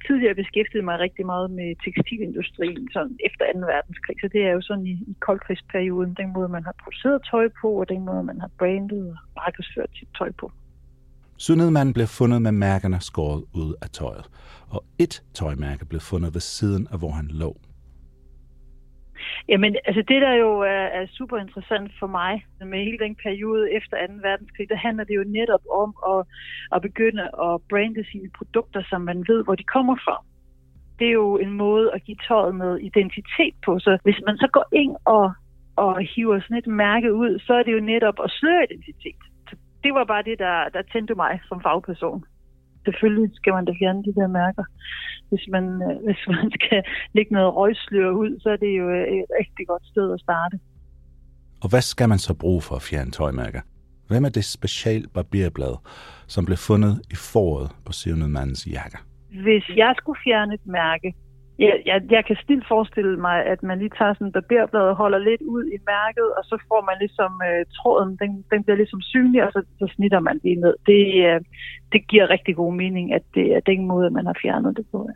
tidligere 0.07 0.35
beskæftiget 0.35 0.85
mig 0.85 0.99
rigtig 0.99 1.25
meget 1.25 1.51
med 1.51 1.69
tekstilindustrien 1.83 2.87
sådan 2.93 3.17
efter 3.27 3.45
2. 3.53 3.59
verdenskrig. 3.59 4.17
Så 4.21 4.27
det 4.33 4.41
er 4.47 4.51
jo 4.57 4.61
sådan 4.61 4.87
i, 4.87 4.95
i 5.11 5.15
koldkrigsperioden, 5.27 6.13
den 6.21 6.29
måde, 6.33 6.49
man 6.49 6.63
har 6.63 6.75
produceret 6.83 7.19
tøj 7.31 7.47
på, 7.61 7.69
og 7.81 7.89
den 7.89 8.01
måde, 8.05 8.23
man 8.23 8.39
har 8.43 8.51
brandet 8.59 9.07
og 9.09 9.27
markedsført 9.43 9.91
sit 9.99 10.09
tøj 10.17 10.31
på. 10.41 10.51
Sønedmanden 11.37 11.93
blev 11.93 12.07
fundet 12.07 12.41
med 12.41 12.51
mærkerne 12.51 13.01
skåret 13.01 13.43
ud 13.53 13.75
af 13.81 13.89
tøjet, 13.89 14.25
og 14.69 14.83
et 14.99 15.23
tøjmærke 15.33 15.85
blev 15.85 16.01
fundet 16.01 16.33
ved 16.33 16.41
siden 16.41 16.87
af, 16.91 16.99
hvor 16.99 17.11
han 17.11 17.27
lå. 17.27 17.57
Jamen, 19.49 19.75
altså 19.85 20.03
det 20.07 20.21
der 20.21 20.33
jo 20.33 20.59
er, 20.59 20.85
er 20.99 21.05
super 21.17 21.37
interessant 21.37 21.91
for 21.99 22.07
mig 22.07 22.45
med 22.71 22.79
hele 22.85 22.99
den 23.05 23.15
periode 23.15 23.71
efter 23.71 24.07
2. 24.07 24.13
verdenskrig, 24.27 24.69
der 24.69 24.75
handler 24.75 25.03
det 25.03 25.15
jo 25.15 25.23
netop 25.27 25.63
om 25.83 25.89
at, 26.13 26.19
at 26.75 26.81
begynde 26.81 27.23
at 27.23 27.61
brande 27.69 28.03
sine 28.11 28.29
produkter, 28.37 28.81
som 28.89 29.01
man 29.01 29.25
ved, 29.27 29.43
hvor 29.43 29.55
de 29.55 29.63
kommer 29.63 29.95
fra. 29.95 30.17
Det 30.99 31.07
er 31.07 31.17
jo 31.23 31.37
en 31.37 31.53
måde 31.53 31.93
at 31.93 32.03
give 32.03 32.17
tøjet 32.27 32.55
noget 32.55 32.83
identitet 32.83 33.55
på. 33.65 33.79
Så 33.79 33.97
hvis 34.03 34.19
man 34.25 34.37
så 34.37 34.47
går 34.53 34.65
ind 34.71 34.95
og, 35.05 35.31
og 35.75 36.01
hiver 36.15 36.39
sådan 36.41 36.57
et 36.57 36.67
mærke 36.67 37.13
ud, 37.13 37.39
så 37.39 37.53
er 37.53 37.63
det 37.63 37.73
jo 37.73 37.79
netop 37.79 38.17
at 38.23 38.31
sløre 38.31 38.63
identitet. 38.69 39.23
Det 39.87 39.95
var 39.99 40.05
bare 40.13 40.23
det, 40.29 40.39
der, 40.39 40.69
der 40.75 40.81
tændte 40.93 41.15
mig 41.15 41.33
som 41.49 41.61
fagperson 41.61 42.23
selvfølgelig 42.87 43.29
skal 43.39 43.53
man 43.57 43.65
da 43.65 43.71
fjerne 43.79 44.03
de 44.07 44.13
der 44.19 44.27
mærker. 44.41 44.63
Hvis 45.29 45.45
man, 45.53 45.65
øh, 45.87 45.95
hvis 46.07 46.23
man 46.35 46.47
skal 46.57 46.79
lægge 47.15 47.31
noget 47.37 47.55
røgslør 47.59 48.09
ud, 48.21 48.31
så 48.41 48.49
er 48.55 48.59
det 48.65 48.71
jo 48.79 48.85
øh, 48.97 49.05
et 49.17 49.29
rigtig 49.39 49.67
godt 49.71 49.85
sted 49.91 50.07
at 50.15 50.19
starte. 50.25 50.55
Og 51.63 51.67
hvad 51.69 51.81
skal 51.81 52.09
man 52.09 52.19
så 52.27 52.33
bruge 52.43 52.61
for 52.67 52.75
at 52.75 52.85
fjerne 52.89 53.11
tøjmærker? 53.11 53.61
Hvem 54.09 54.23
er 54.25 54.33
det 54.37 54.45
special 54.45 55.03
barberblad, 55.15 55.75
som 56.33 56.45
blev 56.45 56.57
fundet 56.69 56.93
i 57.13 57.15
foråret 57.15 57.69
på 57.85 57.91
mandens 58.35 58.67
jakker? 58.75 59.01
Hvis 59.45 59.65
jeg 59.81 59.93
skulle 59.97 60.19
fjerne 60.25 60.53
et 60.53 60.65
mærke, 60.65 61.13
jeg, 61.59 61.81
jeg, 61.85 62.01
jeg 62.09 62.25
kan 62.25 62.37
stilt 62.43 62.67
forestille 62.67 63.17
mig, 63.27 63.45
at 63.45 63.63
man 63.63 63.79
lige 63.79 63.95
tager 63.97 64.13
sådan 64.13 64.27
en 64.27 64.33
barberblad 64.33 64.81
og 64.81 64.95
holder 64.95 65.17
lidt 65.17 65.41
ud 65.41 65.63
i 65.75 65.77
mærket, 65.93 66.27
og 66.37 66.43
så 66.43 66.55
får 66.67 66.81
man 66.89 66.97
ligesom 66.99 67.31
øh, 67.49 67.65
tråden, 67.77 68.17
den, 68.21 68.45
den 68.51 68.63
bliver 68.63 68.77
ligesom 68.77 69.01
synlig, 69.01 69.43
og 69.43 69.51
så, 69.51 69.61
så 69.79 69.93
snitter 69.95 70.19
man 70.19 70.39
lige 70.43 70.55
ned. 70.55 70.75
Det, 70.85 71.01
øh, 71.27 71.41
det 71.91 72.07
giver 72.07 72.29
rigtig 72.29 72.55
god 72.55 72.73
mening, 72.73 73.13
at 73.13 73.23
det 73.33 73.55
er 73.55 73.59
den 73.59 73.87
måde, 73.87 74.09
man 74.09 74.25
har 74.25 74.37
fjernet 74.41 74.77
det 74.77 74.85
på. 74.91 75.09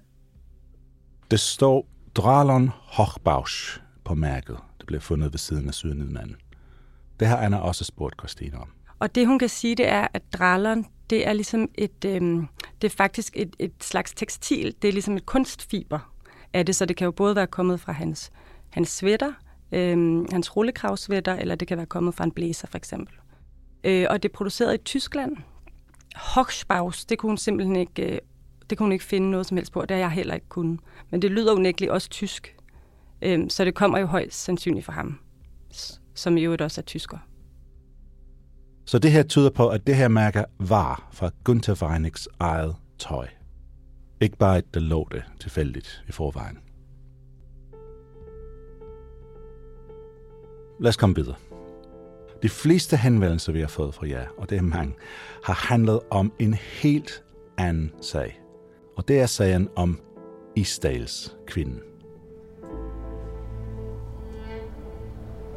Det 1.31 1.39
står 1.39 1.85
Dralon 2.15 2.69
Hochbausch 2.95 3.81
på 4.03 4.13
mærket. 4.13 4.57
Det 4.77 4.85
blev 4.87 4.99
fundet 4.99 5.33
ved 5.33 5.37
siden 5.37 5.67
af 5.67 5.73
sydnedmanden. 5.73 6.35
Det 7.19 7.27
har 7.27 7.37
Anna 7.37 7.57
også 7.57 7.83
spurgt 7.85 8.15
Christine 8.19 8.57
om. 8.57 8.69
Og 8.99 9.15
det 9.15 9.27
hun 9.27 9.39
kan 9.39 9.49
sige, 9.49 9.75
det 9.75 9.87
er, 9.87 10.07
at 10.13 10.21
dralleren, 10.33 10.85
det 11.09 11.27
er 11.27 11.33
ligesom 11.33 11.69
et, 11.75 12.05
øh, 12.05 12.21
det 12.81 12.91
er 12.91 12.95
faktisk 12.97 13.33
et, 13.37 13.55
et 13.59 13.73
slags 13.79 14.13
tekstil. 14.13 14.75
Det 14.81 14.87
er 14.87 14.91
ligesom 14.91 15.15
et 15.15 15.25
kunstfiber 15.25 16.10
af 16.53 16.65
det, 16.65 16.75
så 16.75 16.85
det 16.85 16.95
kan 16.95 17.05
jo 17.05 17.11
både 17.11 17.35
være 17.35 17.47
kommet 17.47 17.79
fra 17.79 17.91
hans, 17.91 18.31
hans 18.69 18.89
sweater, 18.89 19.33
øh, 19.71 20.25
hans 20.31 20.57
rullekravsvætter, 20.57 21.35
eller 21.35 21.55
det 21.55 21.67
kan 21.67 21.77
være 21.77 21.85
kommet 21.85 22.15
fra 22.15 22.23
en 22.23 22.31
blæser 22.31 22.67
for 22.67 22.77
eksempel. 22.77 23.15
Øh, 23.83 24.07
og 24.09 24.23
det 24.23 24.29
er 24.29 24.33
produceret 24.33 24.73
i 24.73 24.77
Tyskland. 24.77 25.37
Hochspaus, 26.15 27.05
det 27.05 27.17
kunne 27.17 27.29
hun 27.29 27.37
simpelthen 27.37 27.75
ikke, 27.75 28.13
øh, 28.13 28.19
det 28.69 28.77
kunne 28.77 28.85
hun 28.85 28.91
ikke 28.91 29.05
finde 29.05 29.31
noget 29.31 29.45
som 29.45 29.57
helst 29.57 29.71
på, 29.71 29.81
det 29.81 29.91
har 29.91 29.97
jeg 29.97 30.11
heller 30.11 30.33
ikke 30.33 30.49
kunnet. 30.49 30.79
Men 31.09 31.21
det 31.21 31.31
lyder 31.31 31.53
unægteligt 31.53 31.91
også 31.91 32.09
tysk, 32.09 32.55
øh, 33.21 33.49
så 33.49 33.65
det 33.65 33.75
kommer 33.75 33.99
jo 33.99 34.05
højst 34.05 34.43
sandsynligt 34.43 34.85
fra 34.85 34.93
ham, 34.93 35.19
som 36.15 36.37
i 36.37 36.41
øvrigt 36.41 36.61
også 36.61 36.81
er 36.81 36.85
tysker. 36.85 37.17
Så 38.85 38.99
det 38.99 39.11
her 39.11 39.23
tyder 39.23 39.49
på, 39.49 39.67
at 39.67 39.87
det 39.87 39.95
her 39.95 40.07
mærke 40.07 40.45
var 40.59 41.09
fra 41.11 41.29
Gunther 41.43 41.83
Weinigs 41.83 42.29
eget 42.39 42.75
tøj. 42.99 43.27
Ikke 44.21 44.37
bare 44.37 44.57
et, 44.57 44.73
der 44.73 44.79
lå 44.79 45.07
det 45.11 45.23
tilfældigt 45.39 46.03
i 46.07 46.11
forvejen. 46.11 46.59
Lad 50.79 50.89
os 50.89 50.97
komme 50.97 51.15
videre. 51.15 51.35
De 52.43 52.49
fleste 52.49 52.97
henvendelser, 52.97 53.51
vi 53.51 53.59
har 53.59 53.67
fået 53.67 53.93
fra 53.93 54.07
jer, 54.07 54.27
og 54.37 54.49
det 54.49 54.57
er 54.57 54.61
mange, 54.61 54.93
har 55.43 55.53
handlet 55.53 55.99
om 56.09 56.33
en 56.39 56.53
helt 56.53 57.23
anden 57.57 57.91
sag. 58.01 58.41
Og 58.97 59.07
det 59.07 59.19
er 59.19 59.25
sagen 59.25 59.69
om 59.75 59.99
Isdales 60.55 61.37
kvinden. 61.47 61.79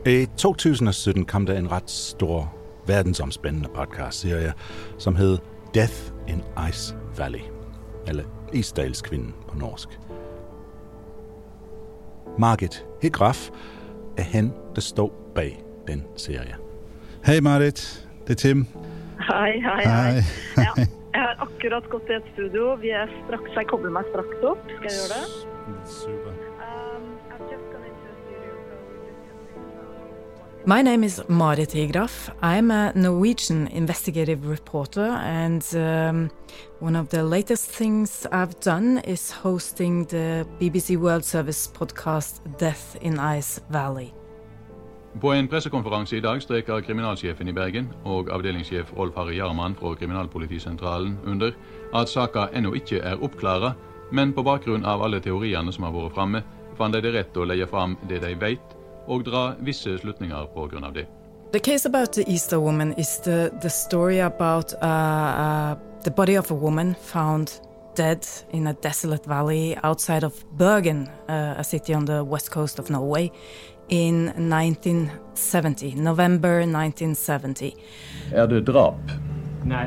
I 0.07 0.27
2017 0.37 1.25
kom 1.25 1.47
der 1.47 1.59
en 1.59 1.71
ret 1.71 1.91
stor 1.91 2.55
verdensomspændende 2.87 3.69
podcast-serie, 3.75 4.53
som 4.99 5.17
hed 5.17 5.39
Death 5.75 6.13
in 6.29 6.43
Ice 6.71 6.97
Valley, 7.17 7.41
eller 8.07 8.25
Isdalskvinden 8.55 9.35
på 9.49 9.59
norsk. 9.59 9.89
Margit 12.39 12.87
Higraf 13.03 13.51
er 14.19 14.23
hen, 14.23 14.53
der 14.75 14.81
står 14.81 15.33
bag 15.35 15.63
den 15.87 16.03
serie. 16.17 16.57
Hej 17.27 17.41
Marit, 17.41 18.09
det 18.27 18.31
er 18.31 18.35
Tim. 18.35 18.67
Hej, 19.21 19.61
hej, 19.61 19.85
hej. 19.85 20.11
hej. 20.11 20.23
ja, 20.57 20.73
jeg 21.15 21.21
har 21.23 21.37
akkurat 21.47 21.91
gått 21.91 22.07
til 22.07 22.17
et 22.17 22.27
studio. 22.33 22.75
Vi 22.75 22.91
er 22.91 23.07
straks, 23.25 23.51
jeg 23.57 23.67
kobler 23.71 23.95
meg 23.95 24.11
straks 24.13 24.43
opp. 24.43 24.65
Skal 24.77 24.91
jeg 24.91 24.99
gjøre 24.99 25.13
det? 25.15 25.27
Super. 25.87 26.34
My 30.67 30.81
name 30.81 31.05
is 31.05 31.21
Marit 31.29 31.75
Egraf. 31.75 32.31
I'm 32.41 32.71
a 32.71 32.91
Norwegian 32.95 33.69
investigative 33.69 34.49
reporter, 34.49 35.05
and 35.23 35.63
um, 35.75 36.31
one 36.81 36.97
of 36.97 37.11
the 37.11 37.23
latest 37.23 37.71
things 37.71 38.27
I've 38.33 38.59
done 38.61 38.99
is 39.05 39.31
hosting 39.31 40.07
the 40.07 40.47
BBC 40.59 40.97
World 40.97 41.23
Service 41.23 41.69
podcast 41.69 42.41
Death 42.59 42.97
in 43.03 43.19
Ice 43.19 43.61
Valley. 43.69 44.13
På 45.21 45.33
en 45.33 45.49
pressekonferanse 45.49 46.17
i 46.17 46.21
dag 46.21 46.43
streker 46.43 46.81
kriminalsjefen 46.81 47.49
i 47.49 47.53
Bergen 47.53 47.91
og 48.05 48.31
avdelingssjef 48.33 48.93
Olf 48.97 49.15
Harry 49.17 49.37
Jarman 49.37 49.75
fra 49.75 49.93
Kriminalpolitisentralen 49.95 51.19
under 51.27 51.53
at 51.95 52.09
saka 52.09 52.47
ennå 52.55 52.73
ikke 52.75 53.03
er 53.05 53.21
oppklara, 53.21 53.75
men 54.13 54.33
på 54.33 54.43
bakgrunn 54.43 54.85
av 54.85 55.05
alle 55.05 55.21
teoriene 55.21 55.73
som 55.73 55.85
har 55.85 55.93
vært 55.93 56.17
framme, 56.17 56.43
fant 56.79 56.97
de 56.97 57.05
det 57.05 57.13
rett 57.13 57.37
å 57.37 57.45
legge 57.45 57.69
fram 57.69 57.99
det 58.09 58.23
de 58.25 58.33
vet, 58.41 58.75
og 59.07 59.25
dra 59.25 59.55
visse 59.61 59.99
slutninger 59.99 60.47
på 60.55 60.69
grunn 60.71 60.85
av 60.85 60.95
det. 60.95 61.07
The 61.53 61.61
case 61.61 61.87
about 61.87 62.13
the 62.13 62.25
Easter 62.27 62.59
woman 62.59 62.95
is 62.99 63.21
the, 63.25 63.51
the 63.63 63.71
story 63.71 64.19
about 64.19 64.75
uh, 64.83 64.87
uh, 64.87 65.75
the 66.03 66.11
body 66.11 66.37
of 66.37 66.51
a 66.51 66.55
woman 66.55 66.95
found 66.95 67.61
dead 67.95 68.27
in 68.51 68.67
a 68.67 68.73
desolate 68.73 69.25
valley 69.27 69.77
outside 69.85 70.25
of 70.25 70.45
Bergen, 70.59 71.09
uh, 71.29 71.55
a 71.57 71.65
city 71.65 71.95
on 71.95 72.07
the 72.07 72.25
west 72.25 72.51
coast 72.51 72.79
of 72.79 72.91
Norway, 72.91 73.31
in 73.89 74.29
1970, 74.29 75.95
November 75.95 76.61
1970. 76.61 77.73
Er 78.33 78.47
det 78.47 78.67
drap? 78.67 79.13
Nei. 79.65 79.87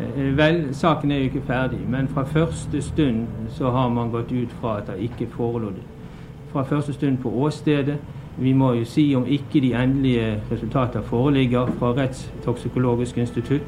Eh, 0.00 0.36
vel, 0.36 0.74
saken 0.74 1.10
er 1.10 1.16
jo 1.16 1.24
ikke 1.24 1.42
ferdig, 1.46 1.80
men 1.88 2.08
fra 2.08 2.24
første 2.24 2.82
stund 2.82 3.26
så 3.48 3.70
har 3.70 3.88
man 3.88 4.10
gått 4.10 4.32
ut 4.32 4.52
fra 4.60 4.78
at 4.78 4.86
det 4.86 4.98
ikke 5.10 5.28
forelå 5.36 5.70
det. 5.70 5.84
Fra 6.52 6.62
første 6.62 6.92
stund 6.92 7.18
på 7.18 7.30
åstedet 7.30 7.98
vi 8.42 8.52
må 8.52 8.72
jo 8.78 8.84
si 8.84 9.04
om 9.16 9.26
ikke 9.26 9.60
de 9.60 9.72
endelige 9.78 10.40
resultater 10.50 11.02
foreligger 11.02 11.70
fra 11.78 11.92
Rettstoksikologisk 11.96 13.18
institutt, 13.18 13.62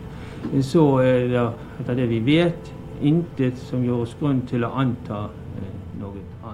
så 0.62 0.84
er 1.02 1.28
det 1.32 1.44
etter 1.80 1.94
det 1.94 2.08
vi 2.10 2.20
vet, 2.26 2.72
intet 3.02 3.58
som 3.58 3.84
oss 3.94 4.16
grunn 4.20 4.44
til 4.48 4.64
å 4.64 4.74
anta 4.84 5.26
eh. 5.58 5.70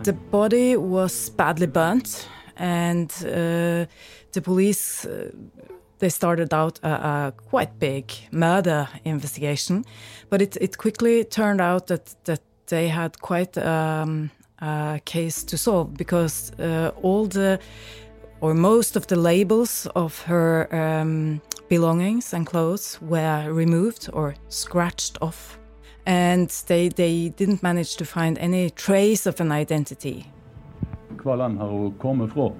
The 0.05 0.13
body 0.13 0.77
was 0.77 1.31
badly 1.37 1.67
burnt, 1.67 2.29
and 2.57 3.11
uh, 3.27 3.87
the 4.33 4.41
police 4.41 5.05
uh, 5.07 5.31
they 5.99 6.09
started 6.09 6.55
out 6.55 6.79
a, 6.83 6.89
a, 6.89 7.33
quite 7.51 7.79
big 7.79 8.13
murder 8.31 8.89
investigation, 9.05 9.85
but 10.31 10.41
it, 10.41 10.57
it 10.61 10.79
quickly 10.79 11.25
turned 11.25 11.61
out 11.61 11.89
that 11.89 12.15
that 12.25 12.41
they 12.67 12.89
had 12.89 13.21
quite 13.21 13.59
um, 13.59 14.31
case 15.05 15.43
to 15.45 15.57
solve 15.57 15.97
because 15.97 16.53
uh, 16.59 16.91
all 17.03 17.27
the 17.27 17.59
or 18.41 18.55
most 18.55 18.97
of 18.97 19.07
the 19.07 19.17
labels 19.17 19.87
of 19.95 20.23
her 20.23 20.69
um, 20.73 21.41
belongings 21.69 22.33
and 22.35 22.47
clothes 22.47 22.99
were 23.01 23.53
removed 23.53 24.09
or 24.13 24.35
scratched 24.49 25.19
off. 25.21 25.59
And 26.07 26.49
they, 26.67 26.89
they 26.89 27.29
didn't 27.29 27.63
manage 27.63 27.97
to 27.97 28.05
find 28.05 28.39
any 28.39 28.71
trace 28.71 29.27
of 29.27 29.41
an 29.41 29.53
identity. 29.53 30.27
Hva 31.17 31.37
land 31.37 31.59
har 31.59 31.69
hun 31.69 31.95
kommet 31.99 32.31
fra? 32.33 32.51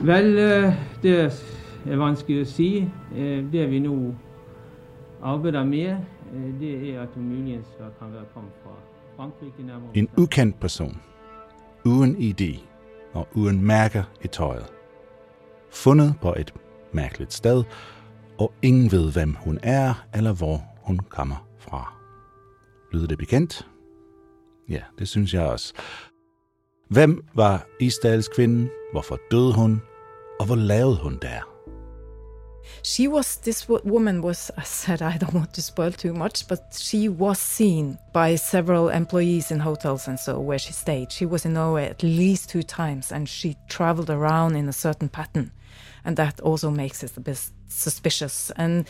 Vel, 0.00 0.38
eh, 0.38 0.74
det 1.02 1.14
er 1.86 1.96
vanskelig 1.96 2.42
å 2.42 2.48
si. 2.48 2.68
Eh, 3.14 3.44
Det 3.52 3.66
vi 3.70 3.78
nå 3.80 4.14
arbeider 5.22 5.64
med, 5.64 5.90
eh, 6.34 6.50
det 6.60 6.94
er 6.94 7.02
at 7.02 7.14
hun 7.14 7.28
muligens 7.28 7.66
kan 7.78 8.12
være 8.12 8.24
kommet 8.34 8.52
fra 8.64 8.74
Frankrike. 9.16 9.62
En 9.94 10.08
ukendt 10.18 10.60
person, 10.60 10.96
uden 11.84 12.16
ID 12.18 12.58
og 13.14 13.26
uden 13.34 13.62
mærker 13.62 14.04
i 14.24 14.28
tøjet. 14.28 14.79
Fundet 15.72 16.14
på 16.22 16.34
et 16.38 16.54
mærkeligt 16.92 17.32
sted, 17.32 17.64
og 18.38 18.52
ingen 18.62 18.92
ved, 18.92 19.12
hvem 19.12 19.34
hun 19.34 19.58
er 19.62 20.06
eller 20.14 20.32
hvor 20.32 20.62
hun 20.82 20.98
kommer 20.98 21.46
fra. 21.58 21.94
Lyder 22.92 23.06
det 23.06 23.18
bekendt? 23.18 23.68
Ja, 24.68 24.82
det 24.98 25.08
synes 25.08 25.34
jeg 25.34 25.42
også. 25.42 25.74
Hvem 26.88 27.24
var 27.34 27.66
Isdals 27.80 28.28
kvinden? 28.28 28.70
Hvorfor 28.92 29.18
døde 29.30 29.54
hun? 29.54 29.82
Og 30.40 30.46
hvor 30.46 30.56
lavede 30.56 30.98
hun 31.02 31.18
der? 31.22 31.49
She 32.82 33.08
was, 33.08 33.36
this 33.36 33.68
woman 33.68 34.22
was, 34.22 34.50
I 34.56 34.62
said, 34.62 35.02
I 35.02 35.16
don't 35.18 35.34
want 35.34 35.52
to 35.54 35.62
spoil 35.62 35.92
too 35.92 36.14
much, 36.14 36.48
but 36.48 36.76
she 36.78 37.08
was 37.08 37.38
seen 37.38 37.98
by 38.12 38.36
several 38.36 38.88
employees 38.88 39.50
in 39.50 39.60
hotels 39.60 40.08
and 40.08 40.18
so 40.18 40.40
where 40.40 40.58
she 40.58 40.72
stayed. 40.72 41.12
She 41.12 41.26
was 41.26 41.44
in 41.44 41.54
Norway 41.54 41.86
at 41.86 42.02
least 42.02 42.50
two 42.50 42.62
times 42.62 43.12
and 43.12 43.28
she 43.28 43.56
traveled 43.68 44.10
around 44.10 44.56
in 44.56 44.68
a 44.68 44.72
certain 44.72 45.08
pattern. 45.08 45.52
And 46.04 46.16
that 46.16 46.40
also 46.40 46.70
makes 46.70 47.02
it 47.02 47.16
a 47.16 47.20
bit 47.20 47.50
suspicious. 47.68 48.50
And 48.56 48.88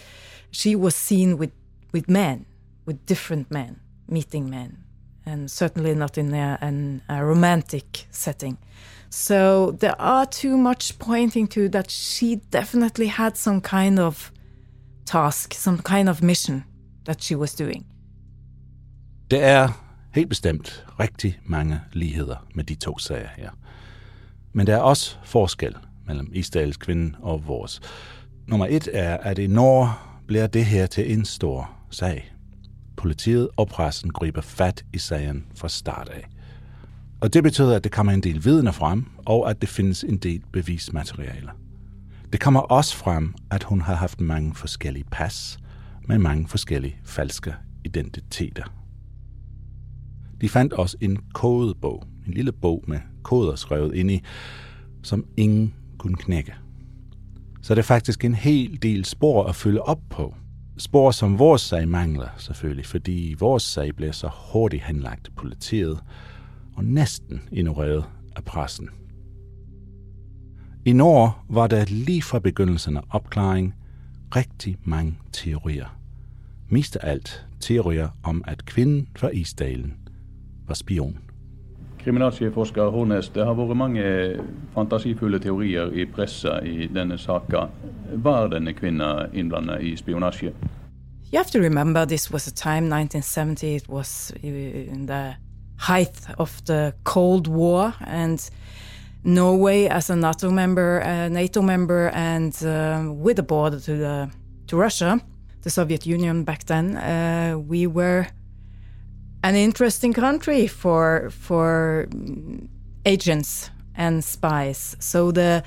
she 0.50 0.76
was 0.76 0.94
seen 0.94 1.36
with, 1.38 1.52
with 1.92 2.08
men, 2.08 2.46
with 2.86 3.04
different 3.06 3.50
men, 3.50 3.80
meeting 4.08 4.48
men, 4.48 4.84
and 5.26 5.50
certainly 5.50 5.94
not 5.94 6.18
in 6.18 6.32
a, 6.34 6.58
an, 6.60 7.02
a 7.08 7.24
romantic 7.24 8.06
setting. 8.10 8.58
So 9.10 9.70
there 9.70 10.00
are 10.00 10.26
too 10.26 10.56
much 10.56 10.98
pointing 10.98 11.50
to 11.50 11.68
that 11.68 11.90
she 11.90 12.36
definitely 12.52 13.08
had 13.08 13.36
some 13.36 13.60
kind 13.60 13.98
of 13.98 14.30
task, 15.06 15.54
some 15.54 15.78
kind 15.78 16.08
of 16.08 16.22
mission 16.22 16.64
that 17.04 17.24
she 17.24 17.36
was 17.36 17.54
doing. 17.54 17.86
Der 19.30 19.40
er 19.40 19.68
helt 20.14 20.28
bestemt 20.28 20.86
rigtig 21.00 21.38
mange 21.44 21.80
ligheder 21.92 22.46
med 22.54 22.64
de 22.64 22.74
to 22.74 22.98
sager 22.98 23.28
her. 23.36 23.50
Men 24.52 24.66
der 24.66 24.76
er 24.76 24.80
også 24.80 25.16
forskel 25.24 25.76
mellem 26.06 26.30
Isdals 26.32 26.76
kvinde 26.76 27.18
og 27.22 27.46
vores. 27.46 27.80
Nummer 28.46 28.66
et 28.70 28.88
er, 28.92 29.16
at 29.16 29.38
i 29.38 29.46
Norge 29.46 29.90
bliver 30.26 30.46
det 30.46 30.64
her 30.64 30.86
til 30.86 31.12
en 31.12 31.24
stor 31.24 31.70
sag. 31.90 32.32
Politiet 32.96 33.48
og 33.56 33.68
pressen 33.68 34.10
griber 34.10 34.40
fat 34.40 34.84
i 34.92 34.98
sagen 34.98 35.46
fra 35.54 35.68
start 35.68 36.08
af. 36.08 36.26
Og 37.20 37.34
det 37.34 37.42
betyder, 37.42 37.76
at 37.76 37.84
det 37.84 37.92
kommer 37.92 38.12
en 38.12 38.22
del 38.22 38.44
vidner 38.44 38.72
frem, 38.72 39.06
og 39.26 39.50
at 39.50 39.60
det 39.60 39.68
findes 39.68 40.04
en 40.04 40.16
del 40.16 40.42
bevismaterialer. 40.52 41.52
Det 42.32 42.40
kommer 42.40 42.60
også 42.60 42.96
frem, 42.96 43.34
at 43.50 43.62
hun 43.62 43.80
har 43.80 43.94
haft 43.94 44.20
mange 44.20 44.54
forskellige 44.54 45.04
pas 45.10 45.58
med 46.08 46.18
mange 46.18 46.48
forskellige 46.48 46.96
falske 47.04 47.54
identiteter. 47.84 48.64
De 50.40 50.48
fandt 50.48 50.72
også 50.72 50.96
en 51.00 51.18
kodebog, 51.32 52.06
en 52.26 52.34
lille 52.34 52.52
bog 52.52 52.84
med 52.88 52.98
koder 53.22 53.56
skrevet 53.56 53.94
ind 53.94 54.10
i, 54.10 54.22
som 55.02 55.24
ingen 55.36 55.74
kunne 55.98 56.16
knække. 56.16 56.54
Så 57.62 57.74
det 57.74 57.78
er 57.78 57.86
faktisk 57.86 58.24
en 58.24 58.34
hel 58.34 58.78
del 58.82 59.04
spor 59.04 59.44
at 59.44 59.54
følge 59.54 59.82
op 59.82 60.00
på. 60.10 60.34
Spor, 60.78 61.10
som 61.10 61.38
vores 61.38 61.62
sag 61.62 61.88
mangler 61.88 62.28
selvfølgelig, 62.36 62.86
fordi 62.86 63.34
vores 63.38 63.62
sag 63.62 63.96
bliver 63.96 64.12
så 64.12 64.30
hurtigt 64.52 64.84
henlagt 64.84 65.30
politiet 65.36 65.98
og 66.76 66.84
næsten 66.84 67.40
ignoreret 67.52 68.04
af 68.36 68.44
pressen. 68.44 68.88
I 70.84 70.92
Norge 70.92 71.32
var 71.48 71.66
der 71.66 71.84
lige 71.88 72.22
fra 72.22 72.38
begyndelsen 72.38 72.96
af 72.96 73.00
opklaring 73.10 73.74
rigtig 74.36 74.76
mange 74.84 75.18
teorier. 75.32 75.96
Mest 76.68 76.96
af 76.96 77.10
alt 77.10 77.46
teorier 77.60 78.08
om, 78.22 78.44
at 78.46 78.64
kvinden 78.64 79.08
fra 79.16 79.28
Isdalen 79.28 79.94
var 80.66 80.74
spion. 80.74 81.18
Kriminalsjefforsker 81.98 82.88
Hornes, 82.88 83.28
det 83.28 83.44
har 83.44 83.52
vært 83.54 83.76
mange 83.76 84.02
fantasifulle 84.74 85.38
teorier 85.38 85.90
i 85.92 86.06
pressa 86.06 86.58
i 86.64 86.86
denne 86.86 87.18
saka. 87.18 87.66
Var 88.12 88.46
denne 88.48 88.72
kvinna 88.72 89.26
innblandet 89.34 89.82
i 89.82 89.96
spionasje? 89.96 90.52
You 91.32 91.38
have 91.38 91.50
to 91.52 91.58
remember 91.58 92.04
this 92.04 92.32
was 92.32 92.48
a 92.48 92.50
time, 92.50 92.88
1970, 92.88 93.76
it 93.76 93.88
was 93.88 94.32
uh, 94.44 94.94
in 94.94 95.06
the 95.06 95.34
height 95.80 96.14
of 96.38 96.62
the 96.66 96.94
Cold 97.04 97.46
War, 97.46 97.94
and 98.04 98.50
Norway, 99.24 99.86
as 99.86 100.10
a 100.10 100.16
NATO 100.16 100.50
member, 100.50 100.98
a 100.98 101.30
NATO 101.30 101.62
member, 101.62 102.10
and 102.10 102.54
uh, 102.62 103.10
with 103.10 103.38
a 103.38 103.42
border 103.42 103.80
to 103.80 103.96
the 103.96 104.30
to 104.66 104.76
Russia, 104.76 105.20
the 105.62 105.70
Soviet 105.70 106.06
Union 106.06 106.44
back 106.44 106.64
then, 106.64 106.96
uh, 106.96 107.58
we 107.58 107.86
were 107.86 108.26
an 109.42 109.54
interesting 109.54 110.12
country 110.12 110.66
for 110.66 111.30
for 111.30 112.06
agents 113.04 113.70
and 113.94 114.22
spies. 114.22 114.96
So 115.00 115.32
the 115.32 115.62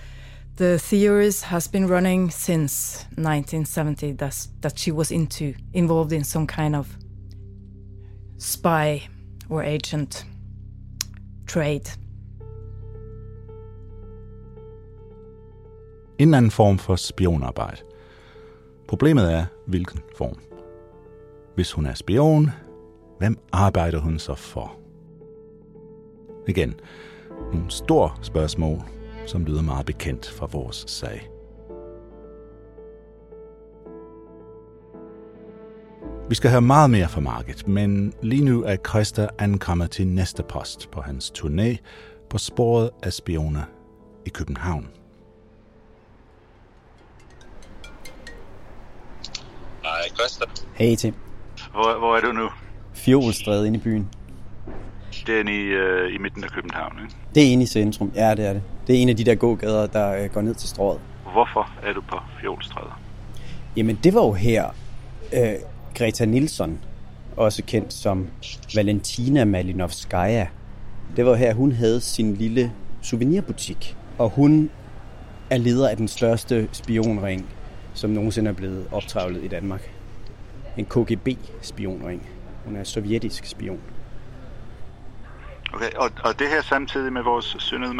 the 0.55 0.77
theories 0.77 1.43
has 1.43 1.67
been 1.67 1.87
running 1.87 2.29
since 2.29 3.05
1970 3.15 4.13
that 4.13 4.47
that 4.61 4.77
she 4.77 4.91
was 4.91 5.11
into 5.11 5.55
involved 5.73 6.13
in 6.13 6.23
some 6.23 6.45
kind 6.45 6.75
of 6.75 6.97
spy 8.37 9.07
or 9.49 9.61
agent 9.61 10.27
trade. 11.47 11.99
En 16.19 16.33
anden 16.33 16.51
form 16.51 16.77
for 16.77 16.95
spionarbejde. 16.95 17.81
Problemet 18.87 19.33
er, 19.33 19.45
hvilken 19.67 19.99
form. 20.17 20.39
Hvis 21.55 21.71
hun 21.71 21.85
er 21.85 21.93
spion, 21.93 22.49
hvem 23.19 23.37
arbejder 23.51 23.99
hun 23.99 24.19
så 24.19 24.35
for? 24.35 24.75
Igen, 26.47 26.73
nogle 27.53 27.71
store 27.71 28.11
spørgsmål, 28.21 28.79
som 29.25 29.45
lyder 29.45 29.61
meget 29.61 29.85
bekendt 29.85 30.29
fra 30.29 30.47
vores 30.51 30.85
sag. 30.87 31.32
Vi 36.33 36.35
skal 36.35 36.49
høre 36.51 36.61
meget 36.61 36.89
mere 36.89 37.07
fra 37.07 37.21
Market, 37.21 37.67
men 37.67 38.13
lige 38.21 38.45
nu 38.45 38.63
er 38.63 38.75
Christa 38.89 39.27
ankommet 39.39 39.91
til 39.91 40.07
næste 40.07 40.43
post 40.43 40.91
på 40.91 41.01
hans 41.01 41.31
turné 41.37 41.77
på 42.29 42.37
sporet 42.37 42.89
af 43.03 43.13
spioner 43.13 43.61
i 44.25 44.29
København. 44.29 44.87
Hej, 49.83 50.09
Christa. 50.15 50.45
Hey 50.73 50.95
Tim. 50.95 51.13
Hvor, 51.71 51.99
hvor 51.99 52.17
er 52.17 52.21
du 52.21 52.31
nu? 52.31 52.49
Fjolstræde 52.93 53.67
inde 53.67 53.79
i 53.79 53.81
byen. 53.81 54.09
Det 55.27 55.35
er 55.35 55.39
inde 55.39 55.53
i, 55.53 55.63
øh, 55.63 56.15
i 56.15 56.17
midten 56.17 56.43
af 56.43 56.49
København, 56.49 56.99
ikke? 57.03 57.15
Det 57.35 57.43
er 57.43 57.51
inde 57.51 57.63
i 57.63 57.67
centrum. 57.67 58.11
Ja, 58.15 58.35
det 58.35 58.45
er 58.45 58.53
det. 58.53 58.61
Det 58.87 58.95
er 58.95 58.99
en 58.99 59.09
af 59.09 59.17
de 59.17 59.23
der 59.23 59.35
gågader, 59.35 59.87
der 59.87 60.23
øh, 60.23 60.29
går 60.29 60.41
ned 60.41 60.55
til 60.55 60.69
strået. 60.69 60.99
Hvorfor 61.31 61.69
er 61.83 61.93
du 61.93 62.01
på 62.01 62.17
Fjolstræde? 62.41 62.91
Jamen, 63.77 63.99
det 64.03 64.13
var 64.13 64.21
jo 64.21 64.33
her, 64.33 64.69
øh, 65.33 65.72
Greta 65.95 66.25
Nilsson, 66.25 66.79
også 67.37 67.63
kendt 67.63 67.93
som 67.93 68.27
Valentina 68.75 69.45
Malinovskaya. 69.45 70.47
Det 71.15 71.25
var 71.25 71.35
her, 71.35 71.53
hun 71.53 71.71
havde 71.71 72.01
sin 72.01 72.33
lille 72.33 72.71
souvenirbutik. 73.01 73.97
Og 74.17 74.29
hun 74.29 74.69
er 75.49 75.57
leder 75.57 75.89
af 75.89 75.97
den 75.97 76.07
største 76.07 76.69
spionring, 76.71 77.45
som 77.93 78.09
nogensinde 78.09 78.49
er 78.49 78.53
blevet 78.53 78.87
optravlet 78.91 79.43
i 79.43 79.47
Danmark. 79.47 79.91
En 80.77 80.85
KGB-spionring. 80.85 82.29
Hun 82.65 82.75
er 82.75 82.83
sovjetisk 82.83 83.45
spion. 83.45 83.79
Okay, 85.73 85.89
og, 85.95 86.09
og 86.23 86.39
det 86.39 86.47
her 86.47 86.61
samtidig 86.61 87.13
med 87.13 87.23
vores 87.23 87.55
syndede 87.59 87.93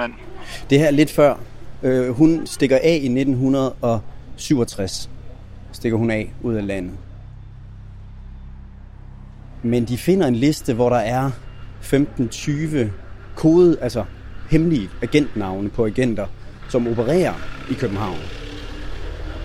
Det 0.70 0.80
her 0.80 0.88
er 0.88 0.92
lidt 0.92 1.12
før. 1.12 1.36
Øh, 1.84 2.10
hun 2.10 2.48
stikker 2.48 2.78
af 2.78 3.00
i 3.02 3.20
1967. 3.20 5.10
Stikker 5.72 5.98
hun 5.98 6.12
af 6.12 6.34
ud 6.42 6.54
af 6.54 6.68
landet. 6.68 6.98
Men 9.64 9.86
de 9.86 9.98
finder 9.98 10.28
en 10.28 10.36
liste, 10.36 10.74
hvor 10.74 10.90
der 10.90 10.98
er 10.98 11.32
15-20 11.82 12.78
kode, 13.36 13.78
altså 13.82 14.06
hemmelige 14.50 14.90
agentnavne 15.02 15.70
på 15.70 15.86
agenter, 15.86 16.28
som 16.70 16.88
opererer 16.88 17.34
i 17.72 17.74
København. 17.74 18.20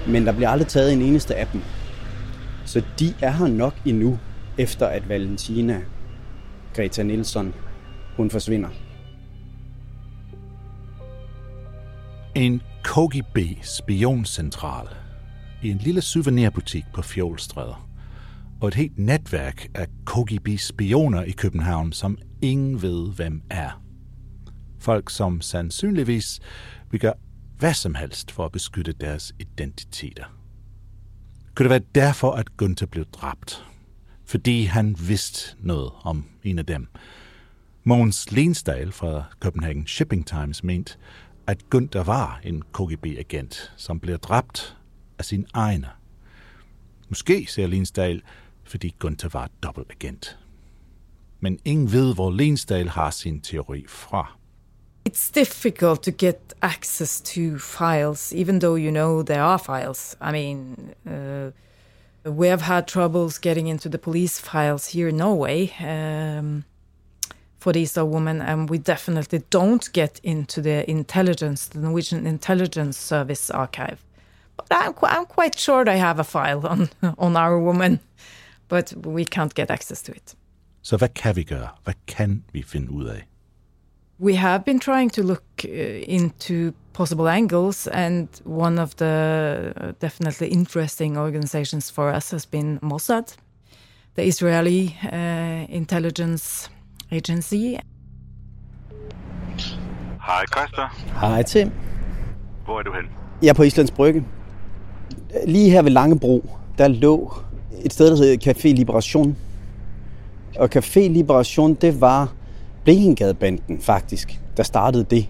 Men 0.08 0.26
der 0.26 0.32
bliver 0.32 0.48
aldrig 0.48 0.68
taget 0.68 0.92
en 0.92 1.02
eneste 1.02 1.34
af 1.34 1.46
dem. 1.52 1.62
Så 2.64 2.82
de 2.98 3.14
er 3.20 3.30
her 3.30 3.46
nok 3.46 3.74
endnu, 3.84 4.18
efter 4.58 4.86
at 4.86 5.08
Valentina 5.08 5.80
Greta 6.74 7.02
Nielsen, 7.02 7.54
hun 8.16 8.30
forsvinder. 8.30 8.68
En 12.34 12.62
KGB 12.82 13.38
spioncentral 13.62 14.86
i 15.62 15.70
en 15.70 15.78
lille 15.78 16.00
souvenirbutik 16.00 16.84
på 16.94 17.02
Fjolstræder 17.02 17.87
og 18.60 18.68
et 18.68 18.74
helt 18.74 18.98
netværk 18.98 19.68
af 19.74 19.86
KGB-spioner 20.06 21.22
i 21.22 21.30
København, 21.30 21.92
som 21.92 22.18
ingen 22.42 22.82
ved, 22.82 23.12
hvem 23.12 23.42
er. 23.50 23.82
Folk, 24.78 25.10
som 25.10 25.40
sandsynligvis 25.40 26.40
vil 26.90 27.00
gøre 27.00 27.14
hvad 27.58 27.74
som 27.74 27.94
helst 27.94 28.30
for 28.30 28.44
at 28.44 28.52
beskytte 28.52 28.92
deres 28.92 29.34
identiteter. 29.38 30.24
Kunne 31.54 31.64
det 31.64 31.70
være 31.70 32.04
derfor, 32.04 32.32
at 32.32 32.56
Gunther 32.56 32.86
blev 32.86 33.04
dræbt? 33.04 33.64
Fordi 34.24 34.62
han 34.62 34.96
vidste 35.08 35.56
noget 35.60 35.90
om 36.02 36.24
en 36.42 36.58
af 36.58 36.66
dem. 36.66 36.88
Mogens 37.84 38.32
Lensdal 38.32 38.92
fra 38.92 39.24
Copenhagen 39.40 39.86
Shipping 39.86 40.26
Times 40.26 40.64
mente, 40.64 40.96
at 41.46 41.70
Gunther 41.70 42.02
var 42.02 42.40
en 42.44 42.62
KGB-agent, 42.62 43.72
som 43.76 44.00
blev 44.00 44.18
dræbt 44.18 44.76
af 45.18 45.24
sin 45.24 45.46
egne. 45.54 45.88
Måske, 47.08 47.46
siger 47.48 47.68
Lensdal, 47.68 48.22
fordi 48.68 48.94
Gunther 48.98 49.28
var 49.28 49.48
dobbeltagent. 49.62 50.38
Men 51.40 51.58
ingen 51.64 51.92
ved, 51.92 52.14
hvor 52.14 52.88
har 52.88 53.10
sin 53.10 53.40
teori 53.40 53.84
fra. 53.88 54.38
It's 55.08 55.30
difficult 55.34 56.02
to 56.02 56.10
get 56.10 56.54
access 56.62 57.20
to 57.20 57.58
files, 57.58 58.32
even 58.32 58.60
though 58.60 58.76
you 58.76 58.90
know 58.90 59.22
there 59.22 59.42
are 59.42 59.58
files. 59.58 60.16
I 60.20 60.32
mean, 60.32 60.76
uh, 61.06 61.50
we 62.24 62.48
have 62.48 62.62
had 62.62 62.86
troubles 62.86 63.38
getting 63.38 63.68
into 63.68 63.88
the 63.88 63.98
police 63.98 64.40
files 64.40 64.92
here 64.92 65.08
in 65.08 65.16
Norway 65.16 65.72
um, 65.80 66.64
for 67.58 67.72
the 67.72 67.80
Easter 67.80 68.04
woman, 68.04 68.42
and 68.42 68.68
we 68.70 68.78
definitely 68.78 69.42
don't 69.50 69.92
get 69.92 70.20
into 70.22 70.60
the 70.60 70.90
intelligence, 70.90 71.68
the 71.68 71.78
Norwegian 71.78 72.26
Intelligence 72.26 72.98
Service 72.98 73.50
archive. 73.50 74.04
But 74.56 74.66
I'm, 74.70 74.92
qu- 74.92 75.06
I'm 75.06 75.26
quite 75.26 75.58
sure 75.58 75.84
they 75.84 75.98
have 75.98 76.18
a 76.18 76.24
file 76.24 76.66
on 76.66 76.90
on 77.18 77.36
our 77.36 77.58
woman, 77.58 78.00
but 78.68 78.94
we 79.06 79.24
can't 79.36 79.54
get 79.54 79.70
access 79.70 80.02
to 80.02 80.12
it. 80.12 80.34
Så 80.82 80.96
hvad 80.96 81.08
kan 81.08 81.36
vi 81.36 81.42
gøre? 81.42 81.68
Hvad 81.84 81.94
kan 82.06 82.44
vi 82.52 82.62
finde 82.62 82.90
ud 82.90 83.04
af? 83.04 83.28
We 84.20 84.36
have 84.36 84.62
been 84.64 84.80
trying 84.80 85.12
to 85.12 85.22
look 85.22 85.44
uh, 85.64 85.70
into 86.02 86.72
possible 86.92 87.30
angles, 87.30 87.86
and 87.86 88.28
one 88.44 88.82
of 88.82 88.94
the 88.94 89.72
uh, 89.80 89.92
definitely 90.00 90.48
interesting 90.48 91.18
organizations 91.18 91.92
for 91.92 92.16
us 92.16 92.30
has 92.30 92.46
been 92.46 92.78
Mossad, 92.82 93.36
the 94.16 94.24
Israeli 94.26 94.96
uh, 95.12 95.74
intelligence 95.74 96.70
agency. 97.10 97.76
Hej 100.26 100.46
Christer. 100.46 100.88
Hej 101.20 101.42
Tim. 101.42 101.70
Hvor 102.64 102.78
er 102.78 102.82
du 102.82 102.92
hen? 102.92 103.04
Jeg 103.42 103.48
er 103.48 103.54
på 103.54 103.62
Islands 103.62 103.90
Brygge. 103.90 104.24
Lige 105.46 105.70
her 105.70 105.82
ved 105.82 105.90
Langebro, 105.90 106.50
der 106.78 106.88
lå 106.88 107.32
et 107.84 107.92
sted, 107.92 108.10
der 108.10 108.16
hedder 108.16 108.52
Café 108.52 108.68
Liberation. 108.68 109.36
Og 110.58 110.68
Café 110.76 111.00
Liberation, 111.00 111.74
det 111.74 112.00
var 112.00 112.32
Blekingadebanden 112.84 113.80
faktisk, 113.80 114.40
der 114.56 114.62
startede 114.62 115.04
det. 115.04 115.28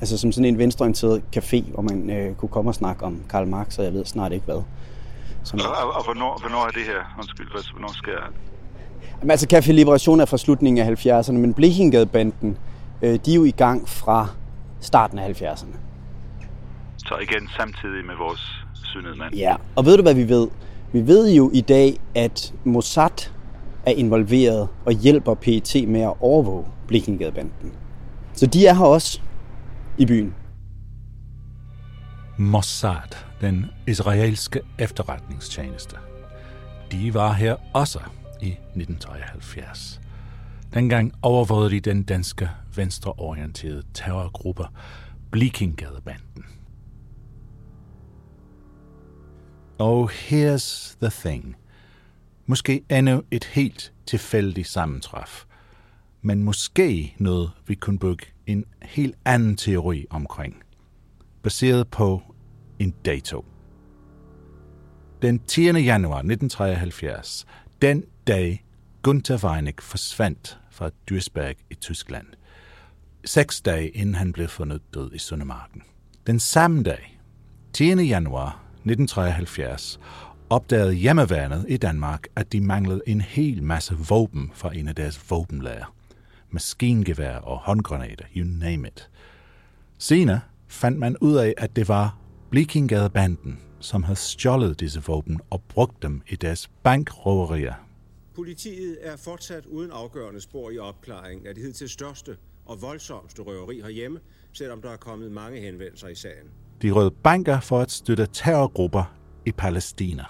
Altså 0.00 0.18
som 0.18 0.32
sådan 0.32 0.44
en 0.44 0.58
venstreorienteret 0.58 1.22
café, 1.36 1.72
hvor 1.72 1.82
man 1.82 2.10
øh, 2.10 2.34
kunne 2.34 2.48
komme 2.48 2.70
og 2.70 2.74
snakke 2.74 3.04
om 3.04 3.22
Karl 3.30 3.46
Marx, 3.46 3.78
og 3.78 3.84
jeg 3.84 3.92
ved 3.92 4.04
snart 4.04 4.32
ikke 4.32 4.44
hvad. 4.44 4.62
Som... 5.44 5.60
Og, 5.60 5.66
og, 5.66 5.96
og 5.96 6.04
hvornår, 6.04 6.38
hvornår 6.40 6.66
er 6.66 6.70
det 6.70 6.82
her? 6.82 7.16
Undskyld, 7.18 7.72
hvornår 7.72 7.92
skal 7.92 8.10
jeg... 8.10 8.22
Jamen, 9.20 9.30
altså 9.30 9.46
Café 9.52 9.72
Liberation 9.72 10.20
er 10.20 10.24
fra 10.24 10.38
slutningen 10.38 10.88
af 10.88 11.06
70'erne, 11.06 11.32
men 11.32 11.54
Blekingadebanden, 11.54 12.58
øh, 13.02 13.18
de 13.26 13.30
er 13.30 13.34
jo 13.34 13.44
i 13.44 13.50
gang 13.50 13.88
fra 13.88 14.28
starten 14.80 15.18
af 15.18 15.42
70'erne. 15.42 15.76
Så 16.96 17.14
igen 17.22 17.48
samtidig 17.56 18.04
med 18.04 18.14
vores 18.18 18.64
synede 18.84 19.16
mand. 19.18 19.34
Ja, 19.34 19.56
og 19.76 19.86
ved 19.86 19.96
du 19.96 20.02
hvad 20.02 20.14
vi 20.14 20.28
ved? 20.28 20.48
Vi 20.94 21.06
ved 21.06 21.30
jo 21.32 21.50
i 21.54 21.60
dag, 21.60 22.00
at 22.14 22.54
Mossad 22.64 23.30
er 23.86 23.90
involveret 23.90 24.68
og 24.86 24.92
hjælper 24.92 25.34
PET 25.34 25.88
med 25.88 26.00
at 26.00 26.12
overvåge 26.20 26.66
Blikkengadebanden. 26.88 27.72
Så 28.34 28.46
de 28.46 28.66
er 28.66 28.74
her 28.74 28.84
også 28.84 29.20
i 29.98 30.06
byen. 30.06 30.34
Mossad, 32.38 33.16
den 33.40 33.66
israelske 33.86 34.60
efterretningstjeneste. 34.78 35.96
De 36.92 37.14
var 37.14 37.32
her 37.32 37.56
også 37.72 38.00
i 38.42 38.48
1973. 38.48 40.00
Dengang 40.74 41.12
overvågede 41.22 41.70
de 41.70 41.80
den 41.80 42.02
danske 42.02 42.50
venstreorienterede 42.76 43.82
terrorgruppe 43.94 44.64
Blekingadebanden. 45.30 46.44
Og 49.84 50.10
here's 50.10 50.96
the 51.00 51.10
thing. 51.10 51.56
Måske 52.46 52.84
endnu 52.90 53.22
et 53.30 53.44
helt 53.44 53.92
tilfældigt 54.06 54.68
sammentræf, 54.68 55.44
men 56.22 56.42
måske 56.42 57.14
noget, 57.18 57.50
vi 57.66 57.74
kunne 57.74 57.98
bygge 57.98 58.26
en 58.46 58.64
helt 58.82 59.16
anden 59.24 59.56
teori 59.56 60.06
omkring, 60.10 60.62
baseret 61.42 61.88
på 61.88 62.22
en 62.78 62.90
dato. 63.04 63.44
Den 65.22 65.38
10. 65.38 65.62
januar 65.62 66.18
1973, 66.18 67.46
den 67.82 68.04
dag 68.26 68.64
Gunther 69.02 69.44
Weinig 69.44 69.74
forsvandt 69.80 70.58
fra 70.70 70.90
Duisberg 71.08 71.56
i 71.70 71.74
Tyskland, 71.74 72.26
seks 73.24 73.60
dage 73.60 73.88
inden 73.88 74.14
han 74.14 74.32
blev 74.32 74.48
fundet 74.48 74.82
død 74.94 75.12
i 75.12 75.18
Sundemarken. 75.18 75.82
Den 76.26 76.40
samme 76.40 76.82
dag, 76.82 77.20
10. 77.72 77.84
januar 77.84 78.63
1973, 78.84 80.00
opdagede 80.50 80.94
hjemmeværnet 80.94 81.66
i 81.68 81.76
Danmark, 81.76 82.26
at 82.36 82.52
de 82.52 82.60
manglede 82.60 83.02
en 83.06 83.20
hel 83.20 83.62
masse 83.62 83.94
våben 84.08 84.50
fra 84.54 84.76
en 84.76 84.88
af 84.88 84.94
deres 84.94 85.30
våbenlager. 85.30 85.94
Maskingevær 86.50 87.36
og 87.36 87.58
håndgranater, 87.58 88.24
you 88.36 88.46
name 88.46 88.88
it. 88.88 89.10
Senere 89.98 90.40
fandt 90.68 90.98
man 90.98 91.16
ud 91.16 91.36
af, 91.36 91.54
at 91.56 91.76
det 91.76 91.88
var 91.88 92.18
Blekingadebanden, 92.50 93.60
som 93.80 94.02
havde 94.02 94.18
stjålet 94.18 94.80
disse 94.80 95.02
våben 95.02 95.40
og 95.50 95.62
brugt 95.68 96.02
dem 96.02 96.22
i 96.28 96.36
deres 96.36 96.70
bankrøverier. 96.82 97.74
Politiet 98.34 98.98
er 99.00 99.16
fortsat 99.16 99.66
uden 99.66 99.90
afgørende 99.90 100.40
spor 100.40 100.70
i 100.70 100.78
opklaringen 100.78 101.46
af 101.46 101.54
det 101.54 101.64
hidtil 101.64 101.88
største 101.88 102.36
og 102.66 102.82
voldsomste 102.82 103.42
røveri 103.42 103.80
herhjemme, 103.80 104.20
selvom 104.52 104.82
der 104.82 104.90
er 104.90 104.96
kommet 104.96 105.32
mange 105.32 105.60
henvendelser 105.60 106.08
i 106.08 106.14
sagen. 106.14 106.63
De 106.82 106.90
røde 106.90 107.10
banker 107.10 107.60
for 107.60 107.80
at 107.80 107.90
støtte 107.90 108.26
terrorgrupper 108.32 109.14
i 109.46 109.52
Palæstina. 109.52 110.24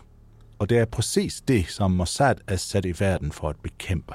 Og 0.58 0.68
det 0.68 0.78
er 0.78 0.84
præcis 0.84 1.40
det, 1.40 1.68
som 1.68 1.90
Mossad 1.90 2.34
er 2.46 2.56
sat 2.56 2.84
i 2.84 2.94
verden 3.00 3.32
for 3.32 3.48
at 3.48 3.56
bekæmpe. 3.62 4.14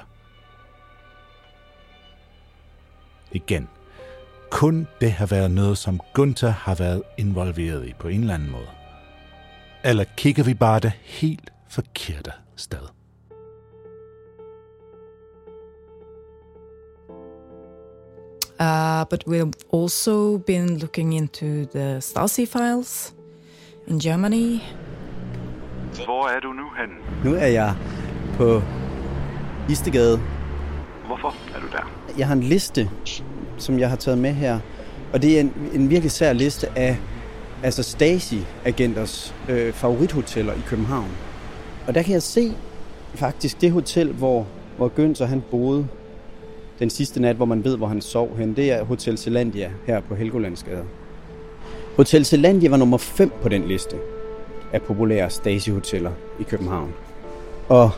Igen. 3.32 3.68
Kun 4.50 4.86
det 5.00 5.12
har 5.12 5.26
været 5.26 5.50
noget, 5.50 5.78
som 5.78 6.00
Gunther 6.14 6.50
har 6.50 6.74
været 6.74 7.02
involveret 7.18 7.88
i 7.88 7.92
på 7.98 8.08
en 8.08 8.20
eller 8.20 8.34
anden 8.34 8.50
måde. 8.50 8.68
Eller 9.84 10.04
kigger 10.16 10.44
vi 10.44 10.54
bare 10.54 10.80
det 10.80 10.92
helt 11.04 11.52
forkerte 11.68 12.32
sted? 12.56 12.99
Uh, 18.60 19.04
but 19.08 19.24
we've 19.26 19.54
also 19.72 20.38
been 20.38 20.78
looking 20.78 21.14
into 21.14 21.64
the 21.72 22.00
Stasi 22.00 22.46
files 22.46 23.14
in 23.86 23.98
Germany. 23.98 24.60
Hvor 26.04 26.28
er 26.28 26.40
du 26.40 26.52
nu 26.52 26.62
hen? 26.78 26.88
Nu 27.24 27.34
er 27.34 27.46
jeg 27.46 27.74
på 28.36 28.62
Istegade. 29.70 30.20
Hvorfor 31.06 31.34
er 31.54 31.60
du 31.60 31.66
der? 31.72 31.92
Jeg 32.18 32.26
har 32.26 32.34
en 32.34 32.42
liste, 32.42 32.90
som 33.58 33.78
jeg 33.78 33.88
har 33.88 33.96
taget 33.96 34.18
med 34.18 34.32
her. 34.32 34.58
Og 35.12 35.22
det 35.22 35.36
er 35.36 35.40
en, 35.40 35.52
en 35.72 35.90
virkelig 35.90 36.10
sær 36.10 36.32
liste 36.32 36.78
af 36.78 36.98
altså 37.62 37.82
Stasi-agenters 37.82 39.34
øh, 39.48 39.72
favorithoteller 39.72 40.52
i 40.52 40.60
København. 40.66 41.10
Og 41.86 41.94
der 41.94 42.02
kan 42.02 42.12
jeg 42.12 42.22
se 42.22 42.52
faktisk 43.14 43.60
det 43.60 43.72
hotel, 43.72 44.12
hvor, 44.12 44.46
hvor 44.76 44.88
Günther 44.88 45.24
han 45.24 45.42
boede 45.50 45.86
den 46.80 46.90
sidste 46.90 47.20
nat, 47.20 47.36
hvor 47.36 47.44
man 47.44 47.64
ved, 47.64 47.76
hvor 47.76 47.86
han 47.86 48.00
sov 48.00 48.36
hen. 48.38 48.56
Det 48.56 48.72
er 48.72 48.84
Hotel 48.84 49.18
Zelandia 49.18 49.70
her 49.86 50.00
på 50.00 50.14
Helgolandsgade. 50.14 50.82
Hotel 51.96 52.24
Zelandia 52.24 52.70
var 52.70 52.76
nummer 52.76 52.98
5 52.98 53.32
på 53.42 53.48
den 53.48 53.64
liste 53.64 53.96
af 54.72 54.82
populære 54.82 55.30
Stasi-hoteller 55.30 56.10
i 56.40 56.42
København. 56.42 56.92
Og 57.68 57.90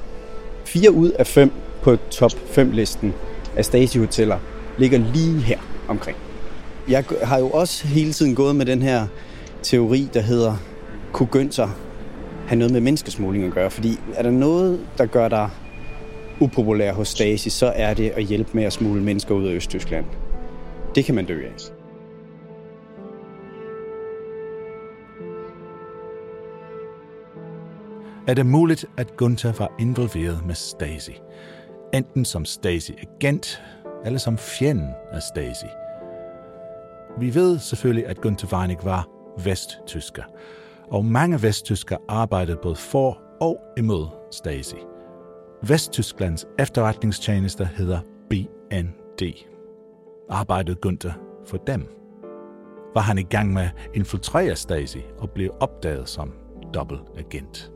fire 0.65 0.91
ud 0.91 1.11
af 1.11 1.27
fem 1.27 1.53
på 1.83 1.97
top 2.11 2.33
5-listen 2.33 3.15
af 3.57 3.65
Stasi-hoteller 3.65 4.39
ligger 4.79 4.99
lige 4.99 5.39
her 5.39 5.59
omkring. 5.89 6.17
Jeg 6.89 7.05
har 7.23 7.39
jo 7.39 7.51
også 7.51 7.87
hele 7.87 8.13
tiden 8.13 8.35
gået 8.35 8.57
med 8.57 8.67
den 8.67 8.83
her 8.83 9.07
teori, 9.63 10.09
der 10.15 10.21
hedder, 10.21 10.57
kunne 11.13 11.29
Günther 11.37 11.69
have 12.47 12.59
noget 12.59 12.73
med 12.73 12.81
menneskesmugling 12.81 13.45
at 13.45 13.53
gøre? 13.53 13.71
Fordi 13.71 13.99
er 14.15 14.23
der 14.23 14.31
noget, 14.31 14.81
der 14.99 15.07
gør 15.07 15.29
dig 15.29 15.51
upopulær 16.43 16.93
hos 16.93 17.09
Stasi, 17.09 17.51
så 17.51 17.67
er 17.67 17.95
det 17.95 18.11
at 18.11 18.25
hjælpe 18.25 18.51
med 18.55 18.65
at 18.65 18.73
smule 18.73 19.03
mennesker 19.03 19.35
ud 19.35 19.47
af 19.47 19.53
Østtyskland. 19.53 20.05
Det 20.95 21.05
kan 21.05 21.15
man 21.15 21.27
dø 21.27 21.45
af. 21.45 21.73
Er 28.27 28.35
det 28.35 28.47
muligt, 28.47 28.85
at 28.97 29.17
Gunther 29.17 29.53
var 29.53 29.73
involveret 29.81 30.47
med 30.47 30.55
Stasi? 30.55 31.21
Enten 31.95 32.25
som 32.25 32.45
Stasi-agent, 32.45 33.63
eller 34.05 34.19
som 34.19 34.39
fjenden 34.39 34.91
af 35.13 35.23
Stasi. 35.23 35.67
Vi 37.19 37.35
ved 37.35 37.59
selvfølgelig, 37.59 38.07
at 38.07 38.21
Gunther 38.21 38.59
Weinig 38.59 38.79
var 38.83 39.09
vesttysker, 39.45 40.23
og 40.91 41.05
mange 41.05 41.43
vesttysker 41.43 41.97
arbejdede 42.09 42.59
både 42.63 42.77
for 42.77 43.19
og 43.41 43.59
imod 43.77 44.07
Stasi– 44.33 44.77
Vesttysklands 45.69 46.47
efterretningstjenester 46.59 47.65
hedder 47.65 48.01
BND. 48.31 49.23
Arbejdede 50.31 50.77
Gunther 50.77 51.13
for 51.47 51.57
dem? 51.57 51.89
Var 52.95 53.01
han 53.01 53.19
i 53.19 53.23
gang 53.23 53.53
med 53.53 53.63
at 53.63 53.91
infiltrere 53.95 54.57
Stasi 54.57 55.01
og 55.19 55.31
blev 55.31 55.51
opdaget 55.61 56.09
som 56.09 56.33
dobbeltagent? 56.75 57.73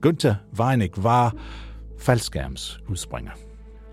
Gunther 0.00 0.34
Weinig 0.60 0.90
var 0.96 1.34
faldskærmsudspringer. 1.98 3.32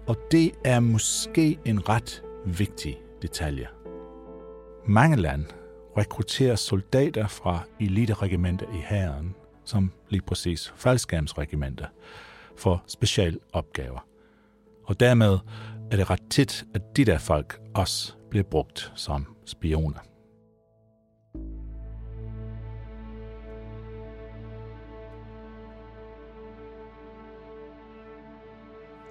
Og 0.07 0.15
det 0.31 0.51
er 0.65 0.79
måske 0.79 1.59
en 1.65 1.89
ret 1.89 2.23
vigtig 2.45 3.01
detalje. 3.21 3.67
Mange 4.87 5.17
lande 5.17 5.45
rekrutterer 5.97 6.55
soldater 6.55 7.27
fra 7.27 7.59
eliteregimenter 7.79 8.65
i 8.73 8.81
hæren, 8.85 9.35
som 9.65 9.91
lige 10.09 10.21
præcis 10.21 10.73
faldskærmsregimenter, 10.75 11.87
for 12.57 12.83
specialopgaver. 12.87 14.07
Og 14.83 14.99
dermed 14.99 15.37
er 15.91 15.97
det 15.97 16.09
ret 16.09 16.23
tit, 16.29 16.65
at 16.73 16.97
de 16.97 17.05
der 17.05 17.17
folk 17.17 17.61
også 17.75 18.13
bliver 18.29 18.43
brugt 18.43 18.91
som 18.95 19.35
spioner. 19.45 19.99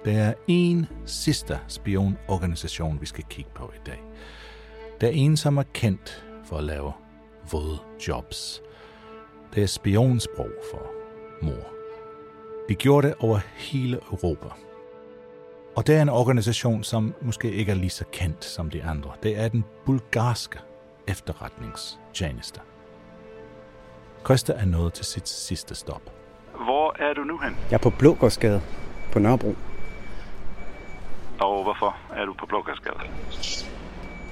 Der 0.05 0.11
er 0.11 0.33
en 0.47 0.87
sidste 1.05 1.59
spionorganisation, 1.67 3.01
vi 3.01 3.05
skal 3.05 3.23
kigge 3.29 3.51
på 3.55 3.71
i 3.75 3.79
dag. 3.85 4.03
Der 5.01 5.07
er 5.07 5.11
en, 5.11 5.37
som 5.37 5.57
er 5.57 5.63
kendt 5.73 6.25
for 6.45 6.57
at 6.57 6.63
lave 6.63 6.93
våde 7.51 7.79
jobs. 8.07 8.61
Det 9.55 9.63
er 9.63 9.67
spionsprog 9.67 10.51
for 10.71 10.81
mor. 11.41 11.73
De 12.69 12.75
gjorde 12.75 13.07
det 13.07 13.15
over 13.19 13.39
hele 13.55 13.97
Europa. 13.97 14.47
Og 15.75 15.87
det 15.87 15.95
er 15.95 16.01
en 16.01 16.09
organisation, 16.09 16.83
som 16.83 17.13
måske 17.21 17.51
ikke 17.51 17.71
er 17.71 17.75
lige 17.75 17.89
så 17.89 18.05
kendt 18.11 18.45
som 18.45 18.69
de 18.69 18.83
andre. 18.83 19.11
Det 19.23 19.39
er 19.39 19.47
den 19.47 19.65
bulgarske 19.85 20.59
efterretningstjeneste. 21.07 22.59
Christa 24.25 24.53
er 24.53 24.65
nået 24.65 24.93
til 24.93 25.05
sit 25.05 25.29
sidste 25.29 25.75
stop. 25.75 26.01
Hvor 26.55 26.95
er 26.99 27.13
du 27.13 27.23
nu 27.23 27.37
hen? 27.37 27.57
Jeg 27.69 27.77
er 27.77 27.81
på 27.81 27.89
Blågårdsgade 27.89 28.61
på 29.11 29.19
Nørrebro. 29.19 29.55
Og 31.39 31.63
hvorfor 31.63 31.95
er 32.15 32.25
du 32.25 32.33
på 32.33 32.45
Blågårdsgade? 32.45 32.99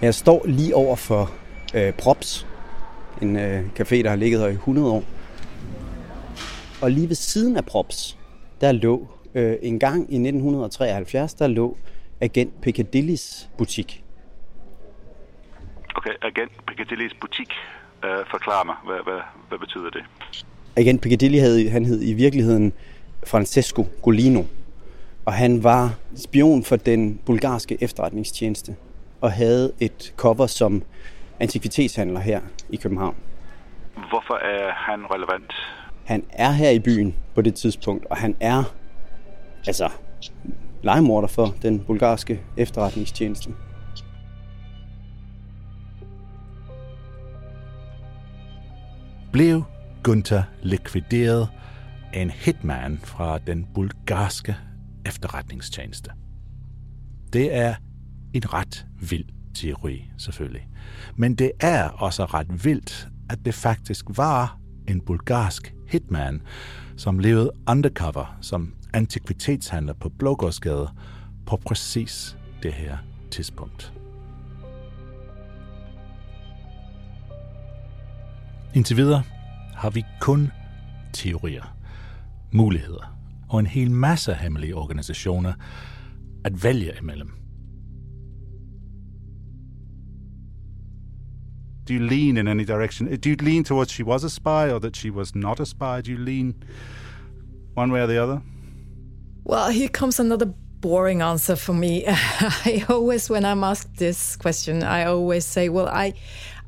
Jeg 0.01 0.15
står 0.15 0.41
lige 0.45 0.75
over 0.75 0.95
for 0.95 1.31
øh, 1.75 1.93
Props, 1.93 2.47
en 3.21 3.35
øh, 3.35 3.65
café, 3.79 3.95
der 3.95 4.09
har 4.09 4.15
ligget 4.15 4.39
her 4.39 4.47
i 4.47 4.51
100 4.51 4.87
år. 4.87 5.03
Og 6.81 6.91
lige 6.91 7.07
ved 7.07 7.15
siden 7.15 7.57
af 7.57 7.65
Props, 7.65 8.17
der 8.61 8.71
lå 8.71 9.07
øh, 9.35 9.55
en 9.61 9.79
gang 9.79 9.99
i 9.99 10.15
1973, 10.15 11.33
der 11.33 11.47
lå 11.47 11.77
Agent 12.21 12.61
Piccadillys 12.61 13.49
butik. 13.57 14.03
Okay, 15.95 16.11
Agent 16.21 16.51
Piccadillys 16.67 17.13
butik. 17.21 17.49
Uh, 18.03 18.09
forklar 18.31 18.63
mig, 18.63 18.75
hvad, 18.85 19.03
hvad, 19.03 19.21
hvad 19.49 19.59
betyder 19.59 19.89
det? 19.89 20.03
Agent 20.75 21.01
Piccadilly 21.01 21.39
havde, 21.39 21.69
han 21.69 21.85
hed 21.85 22.01
i 22.03 22.13
virkeligheden 22.13 22.73
Francesco 23.27 23.85
Golino, 24.01 24.43
og 25.25 25.33
han 25.33 25.63
var 25.63 25.93
spion 26.15 26.63
for 26.63 26.75
den 26.75 27.19
bulgarske 27.25 27.77
efterretningstjeneste 27.81 28.75
og 29.21 29.31
havde 29.31 29.71
et 29.79 30.13
cover 30.17 30.47
som 30.47 30.83
antikvitetshandler 31.41 32.19
her 32.19 32.41
i 32.69 32.75
København. 32.75 33.15
Hvorfor 33.93 34.33
er 34.33 34.71
han 34.73 35.05
relevant? 35.05 35.53
Han 36.05 36.23
er 36.29 36.51
her 36.51 36.69
i 36.69 36.79
byen 36.79 37.15
på 37.35 37.41
det 37.41 37.55
tidspunkt, 37.55 38.05
og 38.05 38.17
han 38.17 38.35
er 38.39 38.63
altså 39.67 39.89
legemorder 40.83 41.27
for 41.27 41.55
den 41.61 41.79
bulgarske 41.79 42.41
efterretningstjeneste. 42.57 43.49
Blev 49.31 49.63
Gunther 50.03 50.43
likvideret 50.61 51.49
af 52.13 52.21
en 52.21 52.29
hitman 52.29 52.99
fra 53.03 53.37
den 53.37 53.67
bulgarske 53.73 54.55
efterretningstjeneste? 55.05 56.11
Det 57.33 57.55
er 57.55 57.75
en 58.33 58.53
ret 58.53 58.85
vild 59.09 59.25
teori, 59.53 60.11
selvfølgelig. 60.17 60.67
Men 61.15 61.35
det 61.35 61.51
er 61.59 61.89
også 61.89 62.25
ret 62.25 62.65
vildt, 62.65 63.07
at 63.29 63.39
det 63.45 63.53
faktisk 63.53 64.05
var 64.09 64.57
en 64.87 65.01
bulgarsk 65.01 65.73
hitman, 65.87 66.41
som 66.97 67.19
levede 67.19 67.51
undercover 67.69 68.37
som 68.41 68.73
antikvitetshandler 68.93 69.93
på 69.93 70.09
Blågårdsgade 70.09 70.89
på 71.45 71.57
præcis 71.57 72.37
det 72.63 72.73
her 72.73 72.97
tidspunkt. 73.31 73.93
Indtil 78.73 78.97
videre 78.97 79.23
har 79.75 79.89
vi 79.89 80.05
kun 80.19 80.51
teorier, 81.13 81.75
muligheder 82.51 83.17
og 83.49 83.59
en 83.59 83.67
hel 83.67 83.91
masse 83.91 84.33
hemmelige 84.33 84.75
organisationer 84.75 85.53
at 86.43 86.63
vælge 86.63 86.93
imellem. 87.01 87.40
Do 91.85 91.93
you 91.93 91.99
lean 91.99 92.37
in 92.37 92.47
any 92.47 92.63
direction? 92.63 93.13
Do 93.15 93.29
you 93.29 93.35
lean 93.37 93.63
towards 93.63 93.91
she 93.91 94.03
was 94.03 94.23
a 94.23 94.29
spy 94.29 94.69
or 94.69 94.79
that 94.79 94.95
she 94.95 95.09
was 95.09 95.33
not 95.35 95.59
a 95.59 95.65
spy? 95.65 96.01
Do 96.01 96.11
you 96.11 96.17
lean 96.17 96.55
one 97.73 97.91
way 97.91 98.01
or 98.01 98.07
the 98.07 98.21
other? 98.21 98.41
Well, 99.43 99.69
here 99.69 99.89
comes 99.89 100.19
another 100.19 100.45
boring 100.45 101.21
answer 101.21 101.55
for 101.55 101.73
me. 101.73 102.03
I 102.07 102.85
always, 102.89 103.29
when 103.29 103.45
I'm 103.45 103.63
asked 103.63 103.97
this 103.97 104.35
question, 104.35 104.83
I 104.83 105.05
always 105.05 105.45
say, 105.45 105.69
well, 105.69 105.87
I. 105.87 106.13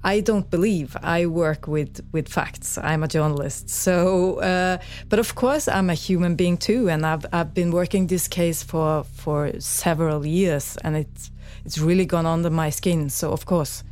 I 0.05 0.19
don't 0.19 0.49
believe 0.49 0.97
I 1.01 1.27
work 1.27 1.65
with, 1.65 2.05
with 2.11 2.27
facts. 2.27 2.77
I'm 2.77 3.03
a 3.03 3.07
journalist. 3.07 3.69
So, 3.69 4.41
uh, 4.41 4.77
but 5.07 5.17
of 5.17 5.35
course, 5.35 5.69
I'm 5.69 5.89
a 5.89 5.93
human 5.93 6.35
being 6.35 6.57
too, 6.57 6.89
and 6.89 7.05
I've 7.05 7.25
I've 7.31 7.53
been 7.53 7.71
working 7.71 8.07
this 8.07 8.27
case 8.27 8.63
for 8.63 9.05
for 9.05 9.57
several 9.61 10.25
years, 10.25 10.75
and 10.83 10.97
it's 10.97 11.31
it's 11.63 11.77
really 11.77 12.05
gone 12.05 12.25
under 12.25 12.49
my 12.49 12.69
skin. 12.69 13.09
So, 13.09 13.31
of 13.31 13.45
course, 13.45 13.85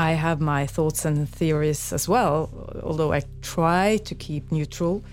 I 0.00 0.12
have 0.12 0.40
my 0.40 0.66
thoughts 0.66 1.04
and 1.04 1.28
theories 1.28 1.92
as 1.92 2.08
well, 2.08 2.48
although 2.82 3.12
I 3.12 3.20
try 3.42 3.98
to 3.98 4.14
keep 4.14 4.50
neutral. 4.50 5.04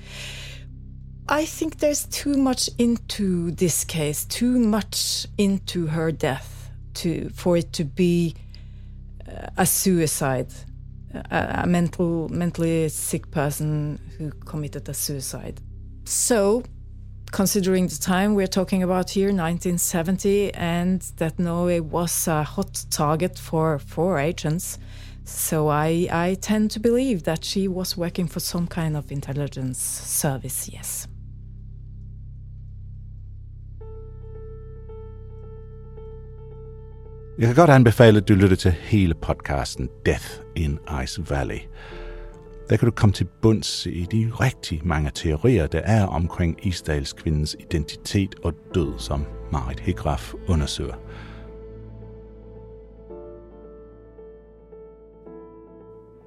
I 1.27 1.43
think 1.43 1.79
there's 1.79 2.05
too 2.05 2.37
much 2.37 2.69
into 2.77 3.51
this 3.51 3.83
case, 3.83 4.23
too 4.23 4.57
much 4.57 5.27
into 5.37 5.87
her 5.87 6.13
death 6.13 6.71
to 6.93 7.29
for 7.31 7.57
it 7.57 7.73
to 7.73 7.83
be 7.83 8.35
uh, 9.27 9.49
a 9.57 9.65
suicide, 9.65 10.53
a, 11.13 11.63
a 11.63 11.67
mental 11.67 12.29
mentally 12.29 12.87
sick 12.87 13.29
person 13.29 13.99
who 14.17 14.31
committed 14.45 14.87
a 14.87 14.93
suicide. 14.93 15.59
So, 16.05 16.63
considering 17.31 17.87
the 17.87 17.97
time 17.97 18.35
we're 18.35 18.47
talking 18.47 18.83
about 18.83 19.09
here, 19.09 19.27
1970, 19.27 20.53
and 20.53 21.01
that 21.17 21.39
Norway 21.39 21.79
was 21.79 22.27
a 22.27 22.43
hot 22.43 22.85
target 22.89 23.39
for 23.39 23.79
for 23.79 24.19
agents. 24.19 24.79
So 25.23 25.67
I, 25.67 26.07
I 26.11 26.35
tend 26.35 26.71
to 26.71 26.79
believe 26.79 27.23
that 27.23 27.43
she 27.43 27.67
was 27.67 27.97
working 27.97 28.27
for 28.27 28.39
some 28.39 28.65
kind 28.67 28.95
of 28.95 29.11
intelligence 29.11 29.79
service, 30.21 30.69
yes. 30.73 31.07
Jeg 37.39 37.47
kan 37.47 37.55
godt 37.55 37.69
anbefale, 37.69 38.17
at 38.17 38.27
du 38.27 38.35
lytter 38.35 38.55
til 38.55 38.71
hele 38.71 39.13
podcasten 39.13 39.89
Death 40.05 40.25
in 40.55 40.79
Ice 41.03 41.21
Valley. 41.29 41.59
Der 42.69 42.77
kan 42.77 42.85
du 42.85 42.91
komme 42.91 43.13
til 43.13 43.27
bunds 43.41 43.85
i 43.85 44.07
de 44.11 44.31
rigtig 44.33 44.81
mange 44.87 45.11
teorier, 45.15 45.67
der 45.67 45.79
er 45.79 46.05
omkring 46.05 46.67
Isdals 46.67 47.13
kvindens 47.13 47.55
identitet 47.59 48.35
og 48.43 48.53
død, 48.75 48.93
som 48.97 49.25
Marit 49.51 49.79
Hegraf 49.79 50.33
undersøger. 50.47 50.95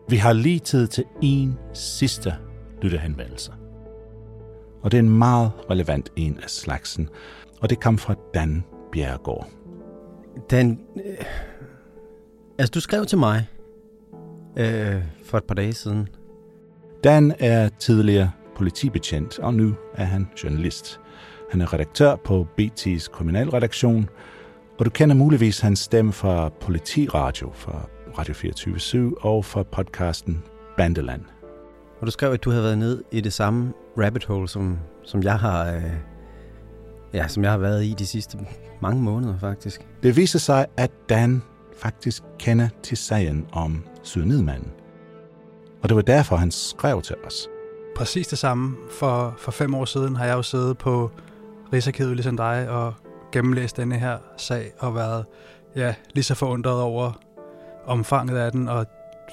Vi 0.09 0.17
har 0.17 0.33
lige 0.33 0.59
tid 0.59 0.87
til 0.87 1.05
en 1.23 1.59
sidste 1.73 2.35
lyttehenvendelse. 2.83 3.53
Og 4.83 4.93
det 4.93 4.99
er 4.99 5.03
en 5.03 5.19
meget 5.19 5.53
relevant 5.71 6.13
en 6.17 6.39
af 6.43 6.51
slagsen, 6.51 7.09
og 7.61 7.71
det 7.71 7.81
kom 7.81 7.99
fra 7.99 8.15
Dan 8.35 8.65
Bjergård. 8.93 9.51
Dan, 10.51 10.81
øh, 10.97 11.25
altså 12.59 12.71
du 12.71 12.81
skrev 12.81 13.07
til 13.07 13.19
mig 13.19 13.47
øh, 14.57 15.03
for 15.25 15.39
et 15.39 15.45
par 15.45 15.55
dage 15.55 15.73
siden, 15.73 16.09
Dan 17.05 17.35
er 17.39 17.69
tidligere 17.69 18.31
politibetjent, 18.57 19.39
og 19.39 19.55
nu 19.55 19.75
er 19.95 20.05
han 20.05 20.29
journalist. 20.45 21.01
Han 21.51 21.61
er 21.61 21.73
redaktør 21.73 22.17
på 22.17 22.47
BT's 22.61 23.11
kriminalredaktion, 23.11 24.09
og 24.79 24.85
du 24.85 24.91
kender 24.91 25.15
muligvis 25.15 25.61
hans 25.61 25.79
stemme 25.79 26.13
fra 26.13 26.49
Politiradio, 26.49 27.53
fra 27.55 27.89
Radio 28.19 28.35
24 28.35 29.25
og 29.25 29.45
fra 29.45 29.63
podcasten 29.63 30.43
Bandeland. 30.77 31.23
Og 32.01 32.07
du 32.07 32.11
skrev, 32.11 32.33
at 32.33 32.45
du 32.45 32.51
havde 32.51 32.65
været 32.65 32.79
ned 32.79 33.05
i 33.13 33.21
det 33.21 33.33
samme 33.33 33.73
rabbit 33.99 34.25
hole, 34.25 34.49
som, 34.49 34.79
som 35.05 35.23
jeg 35.23 35.39
har... 35.39 35.73
Øh, 35.75 35.83
ja, 37.15 37.29
som 37.29 37.43
jeg 37.43 37.51
har 37.51 37.59
været 37.59 37.85
i 37.85 37.95
de 37.99 38.07
sidste 38.07 38.39
mange 38.81 39.03
måneder, 39.03 39.39
faktisk. 39.39 39.87
Det 40.03 40.17
viser 40.17 40.39
sig, 40.39 40.67
at 40.77 40.91
Dan 41.09 41.43
faktisk 41.77 42.23
kender 42.39 42.69
til 42.83 42.97
sagen 42.97 43.47
om 43.53 43.85
Sydnedmanden. 44.03 44.80
Og 45.83 45.89
det 45.89 45.97
var 45.97 46.03
derfor, 46.03 46.37
han 46.37 46.51
skrev 46.51 47.03
til 47.03 47.17
os. 47.27 47.49
Præcis 47.97 48.29
det 48.29 48.39
samme. 48.39 48.77
For, 48.91 49.35
for 49.39 49.51
fem 49.51 49.75
år 49.75 49.85
siden 49.85 50.17
har 50.17 50.25
jeg 50.25 50.35
jo 50.35 50.43
siddet 50.43 50.79
på 50.79 51.11
Rigsarkivet, 51.73 52.17
ligesom 52.17 52.37
dig, 52.37 52.69
og 52.69 52.95
gennemlæst 53.33 53.77
denne 53.77 53.99
her 53.99 54.19
sag, 54.37 54.73
og 54.79 54.95
været 54.95 55.25
ja, 55.77 55.95
lige 56.15 56.25
så 56.25 56.35
forundret 56.35 56.81
over 56.81 57.13
omfanget 57.87 58.37
af 58.37 58.53
den, 58.53 58.69
og 58.69 58.87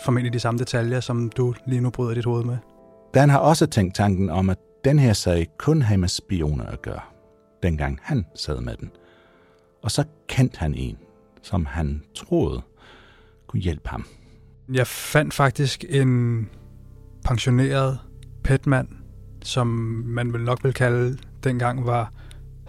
formentlig 0.05 0.33
de 0.33 0.39
samme 0.39 0.60
detaljer, 0.60 0.99
som 0.99 1.29
du 1.29 1.53
lige 1.65 1.81
nu 1.81 1.89
bryder 1.89 2.13
dit 2.13 2.25
hoved 2.25 2.43
med. 2.43 2.57
Dan 3.13 3.29
har 3.29 3.39
også 3.39 3.65
tænkt 3.65 3.95
tanken 3.95 4.29
om, 4.29 4.49
at 4.49 4.57
den 4.86 4.99
her 4.99 5.13
sag 5.13 5.47
kun 5.57 5.81
har 5.81 5.97
med 5.97 6.07
spioner 6.07 6.65
at 6.65 6.81
gøre, 6.81 7.01
dengang 7.63 7.99
han 8.03 8.25
sad 8.36 8.62
med 8.62 8.77
den. 8.77 8.91
Og 9.81 9.91
så 9.91 10.03
kendte 10.27 10.60
han 10.60 10.73
en, 10.73 10.97
som 11.41 11.65
han 11.65 12.03
troede 12.15 12.62
kunne 13.47 13.60
hjælpe 13.62 13.89
ham. 13.89 14.05
Jeg 14.73 14.88
fandt 14.88 15.34
faktisk 15.34 15.86
en 15.89 16.49
pensioneret 17.25 17.99
petmand, 18.43 18.88
som 19.43 19.67
man 20.06 20.34
vel 20.34 20.41
nok 20.41 20.63
vil 20.63 20.73
kalde 20.73 21.17
dengang 21.43 21.86
var 21.86 22.12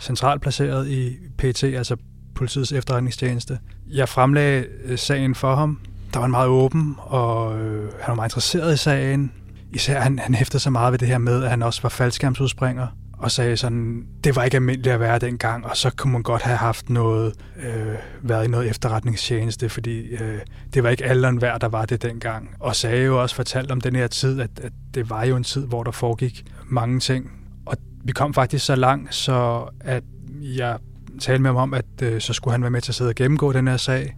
centralt 0.00 0.42
placeret 0.42 0.88
i 0.88 1.16
PT, 1.38 1.64
altså 1.64 1.96
politiets 2.34 2.72
efterretningstjeneste. 2.72 3.58
Jeg 3.86 4.08
fremlagde 4.08 4.66
øh, 4.84 4.98
sagen 4.98 5.34
for 5.34 5.54
ham. 5.54 5.80
Der 6.12 6.18
var 6.18 6.26
en 6.26 6.30
meget 6.30 6.48
åben, 6.48 6.94
og 6.98 7.60
øh, 7.60 7.92
han 8.00 8.08
var 8.08 8.14
meget 8.14 8.28
interesseret 8.28 8.74
i 8.74 8.76
sagen. 8.76 9.32
Især 9.72 10.00
han, 10.00 10.18
han 10.18 10.34
hæftede 10.34 10.62
så 10.62 10.70
meget 10.70 10.92
ved 10.92 10.98
det 10.98 11.08
her 11.08 11.18
med, 11.18 11.44
at 11.44 11.50
han 11.50 11.62
også 11.62 11.82
var 11.82 11.88
faldskærmsudspringer 11.88 12.86
og 13.18 13.30
sagde 13.30 13.56
sådan, 13.56 14.06
det 14.24 14.36
var 14.36 14.44
ikke 14.44 14.54
almindeligt 14.54 14.94
at 14.94 15.00
være 15.00 15.18
dengang, 15.18 15.66
og 15.66 15.76
så 15.76 15.90
kunne 15.96 16.12
man 16.12 16.22
godt 16.22 16.42
have 16.42 16.56
haft 16.56 16.90
noget, 16.90 17.34
øh, 17.62 17.94
været 18.22 18.44
i 18.44 18.48
noget 18.48 18.68
efterretningstjeneste, 18.70 19.68
fordi 19.68 20.00
øh, 20.00 20.38
det 20.74 20.82
var 20.82 20.90
ikke 20.90 21.04
alderen 21.04 21.42
værd, 21.42 21.60
der 21.60 21.68
var 21.68 21.84
det 21.84 22.02
dengang. 22.02 22.50
Og 22.60 22.76
sagde 22.76 23.04
jo 23.04 23.22
også, 23.22 23.34
fortalt 23.34 23.70
om 23.70 23.80
den 23.80 23.96
her 23.96 24.06
tid, 24.06 24.40
at, 24.40 24.50
at 24.62 24.72
det 24.94 25.10
var 25.10 25.24
jo 25.24 25.36
en 25.36 25.44
tid, 25.44 25.66
hvor 25.66 25.82
der 25.82 25.90
foregik 25.90 26.44
mange 26.66 27.00
ting. 27.00 27.30
Og 27.66 27.76
vi 28.04 28.12
kom 28.12 28.34
faktisk 28.34 28.66
så 28.66 28.76
langt, 28.76 29.14
så 29.14 29.68
at 29.80 30.04
jeg 30.40 30.78
talte 31.20 31.42
med 31.42 31.50
ham 31.50 31.56
om, 31.56 31.74
at 31.74 32.02
øh, 32.02 32.20
så 32.20 32.32
skulle 32.32 32.52
han 32.52 32.62
være 32.62 32.70
med 32.70 32.80
til 32.80 32.90
at 32.90 32.94
sidde 32.94 33.08
og 33.08 33.14
gennemgå 33.14 33.52
den 33.52 33.68
her 33.68 33.76
sag, 33.76 34.16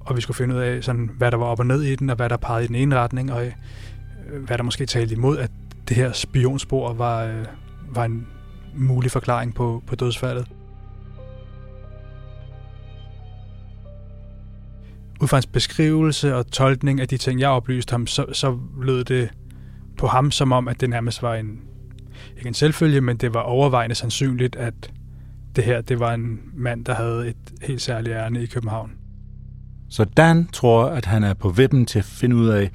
og 0.00 0.16
vi 0.16 0.20
skulle 0.20 0.36
finde 0.36 0.54
ud 0.54 0.60
af, 0.60 0.84
sådan, 0.84 1.10
hvad 1.18 1.30
der 1.30 1.36
var 1.36 1.46
op 1.46 1.58
og 1.58 1.66
ned 1.66 1.82
i 1.82 1.96
den, 1.96 2.10
og 2.10 2.16
hvad 2.16 2.28
der 2.28 2.36
pegede 2.36 2.64
i 2.64 2.66
den 2.66 2.76
ene 2.76 2.96
retning, 2.96 3.32
og 3.32 3.46
øh, 3.46 3.52
hvad 4.46 4.58
der 4.58 4.64
måske 4.64 4.86
talte 4.86 5.14
imod, 5.14 5.38
at 5.38 5.50
det 5.88 5.96
her 5.96 6.12
spionspor 6.12 6.92
var, 6.92 7.24
øh, 7.24 7.44
var 7.88 8.04
en 8.04 8.26
mulig 8.74 9.10
forklaring 9.10 9.54
på, 9.54 9.82
på 9.86 9.94
dødsfaldet. 9.94 10.46
Ud 15.20 15.28
fra 15.28 15.36
hans 15.36 15.46
beskrivelse 15.46 16.36
og 16.36 16.50
tolkning 16.50 17.00
af 17.00 17.08
de 17.08 17.16
ting, 17.16 17.40
jeg 17.40 17.48
oplyste 17.48 17.90
ham, 17.90 18.06
så, 18.06 18.26
så 18.32 18.58
lød 18.82 19.04
det 19.04 19.30
på 19.98 20.06
ham 20.06 20.30
som 20.30 20.52
om, 20.52 20.68
at 20.68 20.80
det 20.80 20.90
nærmest 20.90 21.22
var 21.22 21.34
en, 21.34 21.60
ikke 22.36 22.48
en 22.48 22.54
selvfølge, 22.54 23.00
men 23.00 23.16
det 23.16 23.34
var 23.34 23.40
overvejende 23.40 23.94
sandsynligt, 23.94 24.56
at 24.56 24.92
det 25.56 25.64
her 25.64 25.80
det 25.80 26.00
var 26.00 26.14
en 26.14 26.40
mand, 26.54 26.84
der 26.84 26.94
havde 26.94 27.28
et 27.28 27.36
helt 27.62 27.82
særligt 27.82 28.14
ærne 28.14 28.42
i 28.42 28.46
København. 28.46 28.92
Så 29.88 30.04
Dan 30.04 30.48
tror, 30.52 30.86
at 30.86 31.04
han 31.04 31.24
er 31.24 31.34
på 31.34 31.48
vippen 31.48 31.86
til 31.86 31.98
at 31.98 32.04
finde 32.04 32.36
ud 32.36 32.48
af 32.48 32.70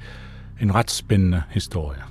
en 0.60 0.74
ret 0.74 0.90
spændende 0.90 1.42
historie 1.50 2.09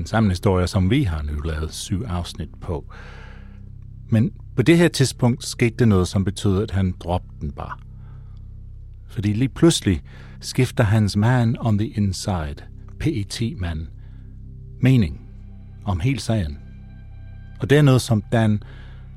en 0.00 0.06
samme 0.06 0.28
historie, 0.28 0.66
som 0.66 0.90
vi 0.90 1.02
har 1.02 1.22
nu 1.22 1.40
lavet 1.40 1.74
syv 1.74 2.04
afsnit 2.08 2.50
på. 2.60 2.92
Men 4.08 4.32
på 4.56 4.62
det 4.62 4.78
her 4.78 4.88
tidspunkt 4.88 5.44
skete 5.44 5.76
det 5.76 5.88
noget, 5.88 6.08
som 6.08 6.24
betød, 6.24 6.62
at 6.62 6.70
han 6.70 6.94
droppede 7.00 7.40
den 7.40 7.52
bare. 7.52 7.78
Fordi 9.08 9.32
lige 9.32 9.48
pludselig 9.48 10.02
skifter 10.40 10.84
hans 10.84 11.16
man 11.16 11.56
on 11.60 11.78
the 11.78 11.88
inside, 11.88 12.54
PET-mand, 13.00 13.86
mening 14.80 15.20
om 15.84 16.00
hele 16.00 16.20
sagen. 16.20 16.58
Og 17.60 17.70
det 17.70 17.78
er 17.78 17.82
noget, 17.82 18.02
som 18.02 18.22
Dan 18.32 18.62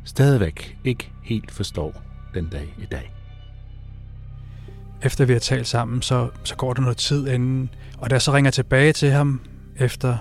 stadigvæk 0.04 0.78
ikke 0.84 1.12
helt 1.24 1.52
forstår 1.52 2.02
den 2.34 2.50
dag 2.50 2.76
i 2.78 2.86
dag. 2.86 3.13
Efter 5.02 5.26
vi 5.26 5.34
har 5.34 5.39
talt 5.39 5.67
sammen, 5.67 6.02
så, 6.02 6.30
så 6.43 6.56
går 6.56 6.74
der 6.74 6.82
noget 6.82 6.98
tid 6.98 7.28
inden, 7.28 7.69
og 7.98 8.10
da 8.10 8.15
jeg 8.15 8.22
så 8.22 8.34
ringer 8.34 8.52
tilbage 8.52 8.93
til 8.93 9.12
ham 9.12 9.41
efter 9.76 10.17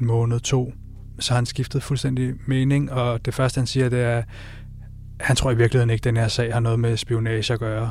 en 0.00 0.06
måned, 0.06 0.40
to, 0.40 0.72
så 1.18 1.32
har 1.32 1.36
han 1.36 1.46
skiftet 1.46 1.82
fuldstændig 1.82 2.34
mening, 2.46 2.92
og 2.92 3.24
det 3.24 3.34
første, 3.34 3.58
han 3.58 3.66
siger, 3.66 3.88
det 3.88 4.00
er, 4.00 4.22
han 5.20 5.36
tror 5.36 5.50
i 5.50 5.56
virkeligheden 5.56 5.90
ikke, 5.90 6.00
at 6.00 6.04
den 6.04 6.16
her 6.16 6.28
sag 6.28 6.52
har 6.52 6.60
noget 6.60 6.80
med 6.80 6.96
spionage 6.96 7.52
at 7.52 7.58
gøre. 7.58 7.90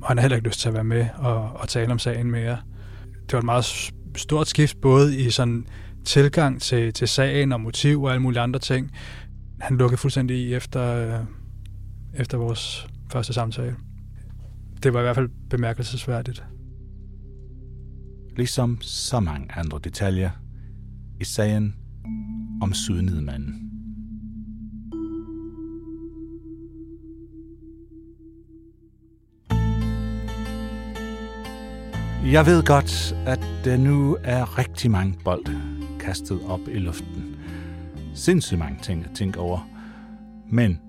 Og 0.00 0.08
han 0.08 0.16
har 0.16 0.22
heller 0.22 0.36
ikke 0.36 0.48
lyst 0.48 0.60
til 0.60 0.68
at 0.68 0.74
være 0.74 0.84
med 0.84 1.06
og, 1.16 1.52
og 1.54 1.68
tale 1.68 1.92
om 1.92 1.98
sagen 1.98 2.30
mere. 2.30 2.58
Det 3.22 3.32
var 3.32 3.38
et 3.38 3.44
meget 3.44 3.90
stort 4.16 4.48
skift, 4.48 4.80
både 4.80 5.18
i 5.18 5.30
sådan 5.30 5.66
tilgang 6.04 6.62
til, 6.62 6.92
til 6.92 7.08
sagen 7.08 7.52
og 7.52 7.60
motiv 7.60 8.02
og 8.02 8.10
alle 8.10 8.22
mulige 8.22 8.40
andre 8.40 8.60
ting. 8.60 8.90
Han 9.60 9.76
lukkede 9.76 9.98
fuldstændig 9.98 10.36
i 10.36 10.54
efter, 10.54 10.82
øh, 10.94 11.24
efter 12.14 12.38
vores 12.38 12.86
første 13.12 13.32
samtale. 13.32 13.76
Det 14.82 14.92
var 14.92 15.00
i 15.00 15.02
hvert 15.02 15.16
fald 15.16 15.28
bemærkelsesværdigt. 15.50 16.44
Ligesom 18.36 18.78
så 18.80 19.20
mange 19.20 19.48
andre 19.54 19.78
detaljer 19.84 20.30
i 21.20 21.24
sagen 21.24 21.74
om 22.62 22.74
Sydnedmanden. 22.74 23.66
Jeg 32.32 32.46
ved 32.46 32.62
godt, 32.62 33.16
at 33.26 33.40
der 33.64 33.76
nu 33.76 34.16
er 34.24 34.58
rigtig 34.58 34.90
mange 34.90 35.14
bold 35.24 35.44
kastet 36.00 36.40
op 36.48 36.60
i 36.68 36.78
luften. 36.78 37.36
Sindssygt 38.14 38.58
mange 38.58 38.78
ting 38.82 39.04
at 39.04 39.10
tænke 39.14 39.40
over. 39.40 39.68
Men 40.50 40.80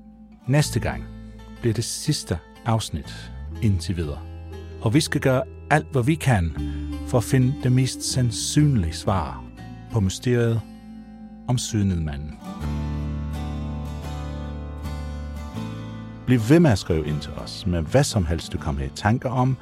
næste 0.47 0.79
gang 0.79 1.03
bliver 1.61 1.73
det 1.73 1.83
sidste 1.83 2.37
afsnit 2.65 3.31
indtil 3.61 3.97
videre. 3.97 4.19
Og 4.81 4.93
vi 4.93 4.99
skal 4.99 5.21
gøre 5.21 5.43
alt, 5.69 5.91
hvad 5.91 6.03
vi 6.03 6.15
kan 6.15 6.51
for 7.07 7.17
at 7.17 7.23
finde 7.23 7.53
det 7.63 7.71
mest 7.71 8.03
sandsynlige 8.03 8.93
svar 8.93 9.46
på 9.97 10.01
mysteriet 10.01 10.62
om 11.47 11.57
Sydnedmanden. 11.57 12.39
Bliv 16.25 16.39
ved 16.49 16.60
med 16.60 16.71
at 16.71 16.79
skrive 16.79 17.07
ind 17.07 17.21
til 17.21 17.31
os 17.31 17.65
med 17.65 17.81
hvad 17.81 18.03
som 18.03 18.25
helst, 18.25 18.53
du 18.53 18.57
kommer 18.57 18.81
i 18.81 18.89
tanker 18.95 19.29
om, 19.29 19.57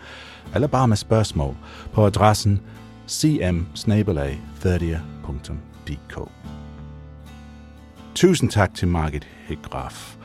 eller 0.54 0.67
bare 0.67 0.88
med 0.88 0.98
spørgsmål 0.98 1.56
på 1.93 2.06
adressen 2.06 2.62
cm 3.08 4.10
30dk 4.63 6.30
Tusind 8.16 8.49
tak 8.49 8.74
til 8.74 8.88
Margit 8.88 9.28
Hegraf. 9.47 10.18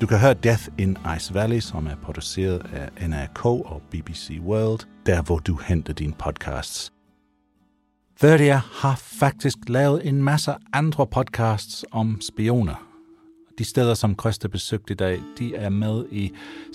Du 0.00 0.06
kan 0.06 0.18
høre 0.18 0.34
Death 0.34 0.68
in 0.78 0.96
Ice 1.16 1.34
Valley, 1.34 1.60
som 1.60 1.86
er 1.86 1.96
produceret 2.02 2.66
af 2.72 3.08
NRK 3.08 3.44
og 3.44 3.82
BBC 3.90 4.40
World, 4.40 4.80
der 5.06 5.22
hvor 5.22 5.38
du 5.38 5.58
henter 5.66 5.92
dine 5.92 6.12
podcasts. 6.12 6.92
30 8.22 8.52
har 8.52 8.94
faktisk 8.96 9.58
lavet 9.68 10.08
en 10.08 10.22
masse 10.22 10.54
andre 10.72 11.06
podcasts 11.06 11.84
om 11.92 12.20
spioner. 12.20 12.74
De 13.58 13.64
steder, 13.64 13.94
som 13.94 14.14
Krøster 14.14 14.48
besøgte 14.48 14.92
i 14.92 14.96
dag, 14.96 15.20
de 15.38 15.54
er 15.54 15.68
med 15.68 16.04
i 16.10 16.32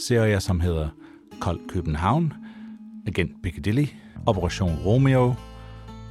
serier, 0.07 0.39
som 0.39 0.59
hedder 0.59 0.89
Kold 1.39 1.59
København, 1.69 2.33
Agent 3.07 3.31
Piccadilly, 3.43 3.85
Operation 4.25 4.79
Romeo 4.85 5.33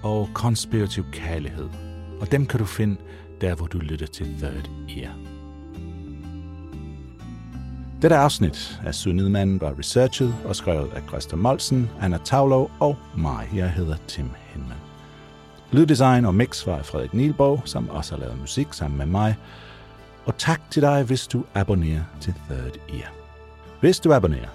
og 0.03 0.29
Konspirativ 0.35 1.05
Kærlighed. 1.13 1.69
Og 2.21 2.33
dem 2.33 2.47
kan 2.47 2.59
du 2.59 2.65
finde 2.65 2.97
der, 3.41 3.55
hvor 3.55 3.67
du 3.67 3.79
lytter 3.79 4.07
til 4.07 4.27
Third 4.39 4.71
Ear. 4.97 5.17
Dette 8.03 8.17
afsnit 8.17 8.81
af 8.87 8.95
Sundhedmanden 8.95 9.61
var 9.61 9.79
researchet 9.79 10.35
og 10.45 10.57
skrevet 10.57 10.91
af 10.93 11.03
Christa 11.09 11.37
Molsen, 11.37 11.91
Anna 12.01 12.19
Tavlov 12.25 12.71
og 12.81 12.97
mig. 13.17 13.49
Jeg 13.55 13.71
hedder 13.71 13.97
Tim 14.07 14.31
Henman. 14.37 14.86
Lyddesign 15.73 16.25
og 16.25 16.35
mix 16.35 16.67
var 16.67 16.83
Frederik 16.83 17.15
Nielborg, 17.15 17.63
som 17.65 17.91
også 17.91 18.15
har 18.15 18.21
lavet 18.21 18.41
musik 18.41 18.67
sammen 18.71 18.99
med 18.99 19.07
mig. 19.07 19.37
Og 20.25 20.39
tak 20.39 20.61
til 20.71 20.83
dig, 20.83 21.03
hvis 21.03 21.27
du 21.27 21.45
abonnerer 21.55 22.03
til 22.21 22.35
Third 22.51 22.77
Ear. 22.89 23.13
Hvis 23.81 24.01
du 24.01 24.13
abonnerer, 24.13 24.49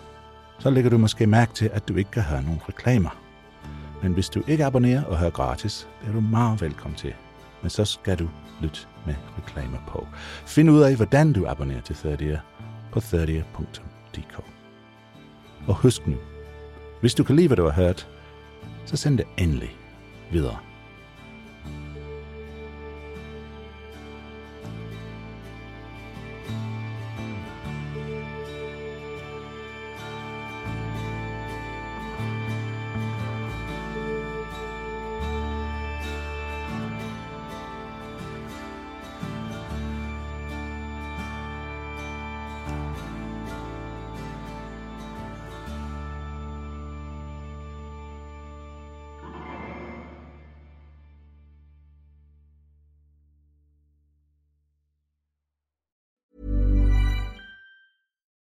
så 0.59 0.69
lægger 0.69 0.89
du 0.89 0.97
måske 0.97 1.27
mærke 1.27 1.53
til, 1.53 1.69
at 1.73 1.87
du 1.87 1.95
ikke 1.95 2.11
kan 2.11 2.23
høre 2.23 2.43
nogen 2.43 2.61
reklamer. 2.69 3.09
Men 4.03 4.13
hvis 4.13 4.29
du 4.29 4.43
ikke 4.47 4.65
abonnerer 4.65 5.03
og 5.03 5.17
hører 5.17 5.31
gratis, 5.31 5.87
det 6.01 6.09
er 6.09 6.13
du 6.13 6.21
meget 6.21 6.61
velkommen 6.61 6.97
til. 6.97 7.13
Men 7.61 7.69
så 7.69 7.85
skal 7.85 8.19
du 8.19 8.29
lytte 8.61 8.79
med 9.05 9.15
reklamer 9.37 9.77
på. 9.87 10.07
Find 10.45 10.69
ud 10.69 10.81
af, 10.81 10.95
hvordan 10.95 11.33
du 11.33 11.47
abonnerer 11.47 11.81
til 11.81 11.95
30 11.95 12.41
på 12.91 12.99
30.dk. 12.99 14.43
Og 15.67 15.75
husk 15.75 16.07
nu, 16.07 16.15
hvis 17.01 17.13
du 17.13 17.23
kan 17.23 17.35
lide, 17.35 17.47
hvad 17.47 17.57
du 17.57 17.63
har 17.63 17.83
hørt, 17.83 18.07
så 18.85 18.97
send 18.97 19.17
det 19.17 19.25
endelig 19.37 19.69
videre. 20.31 20.57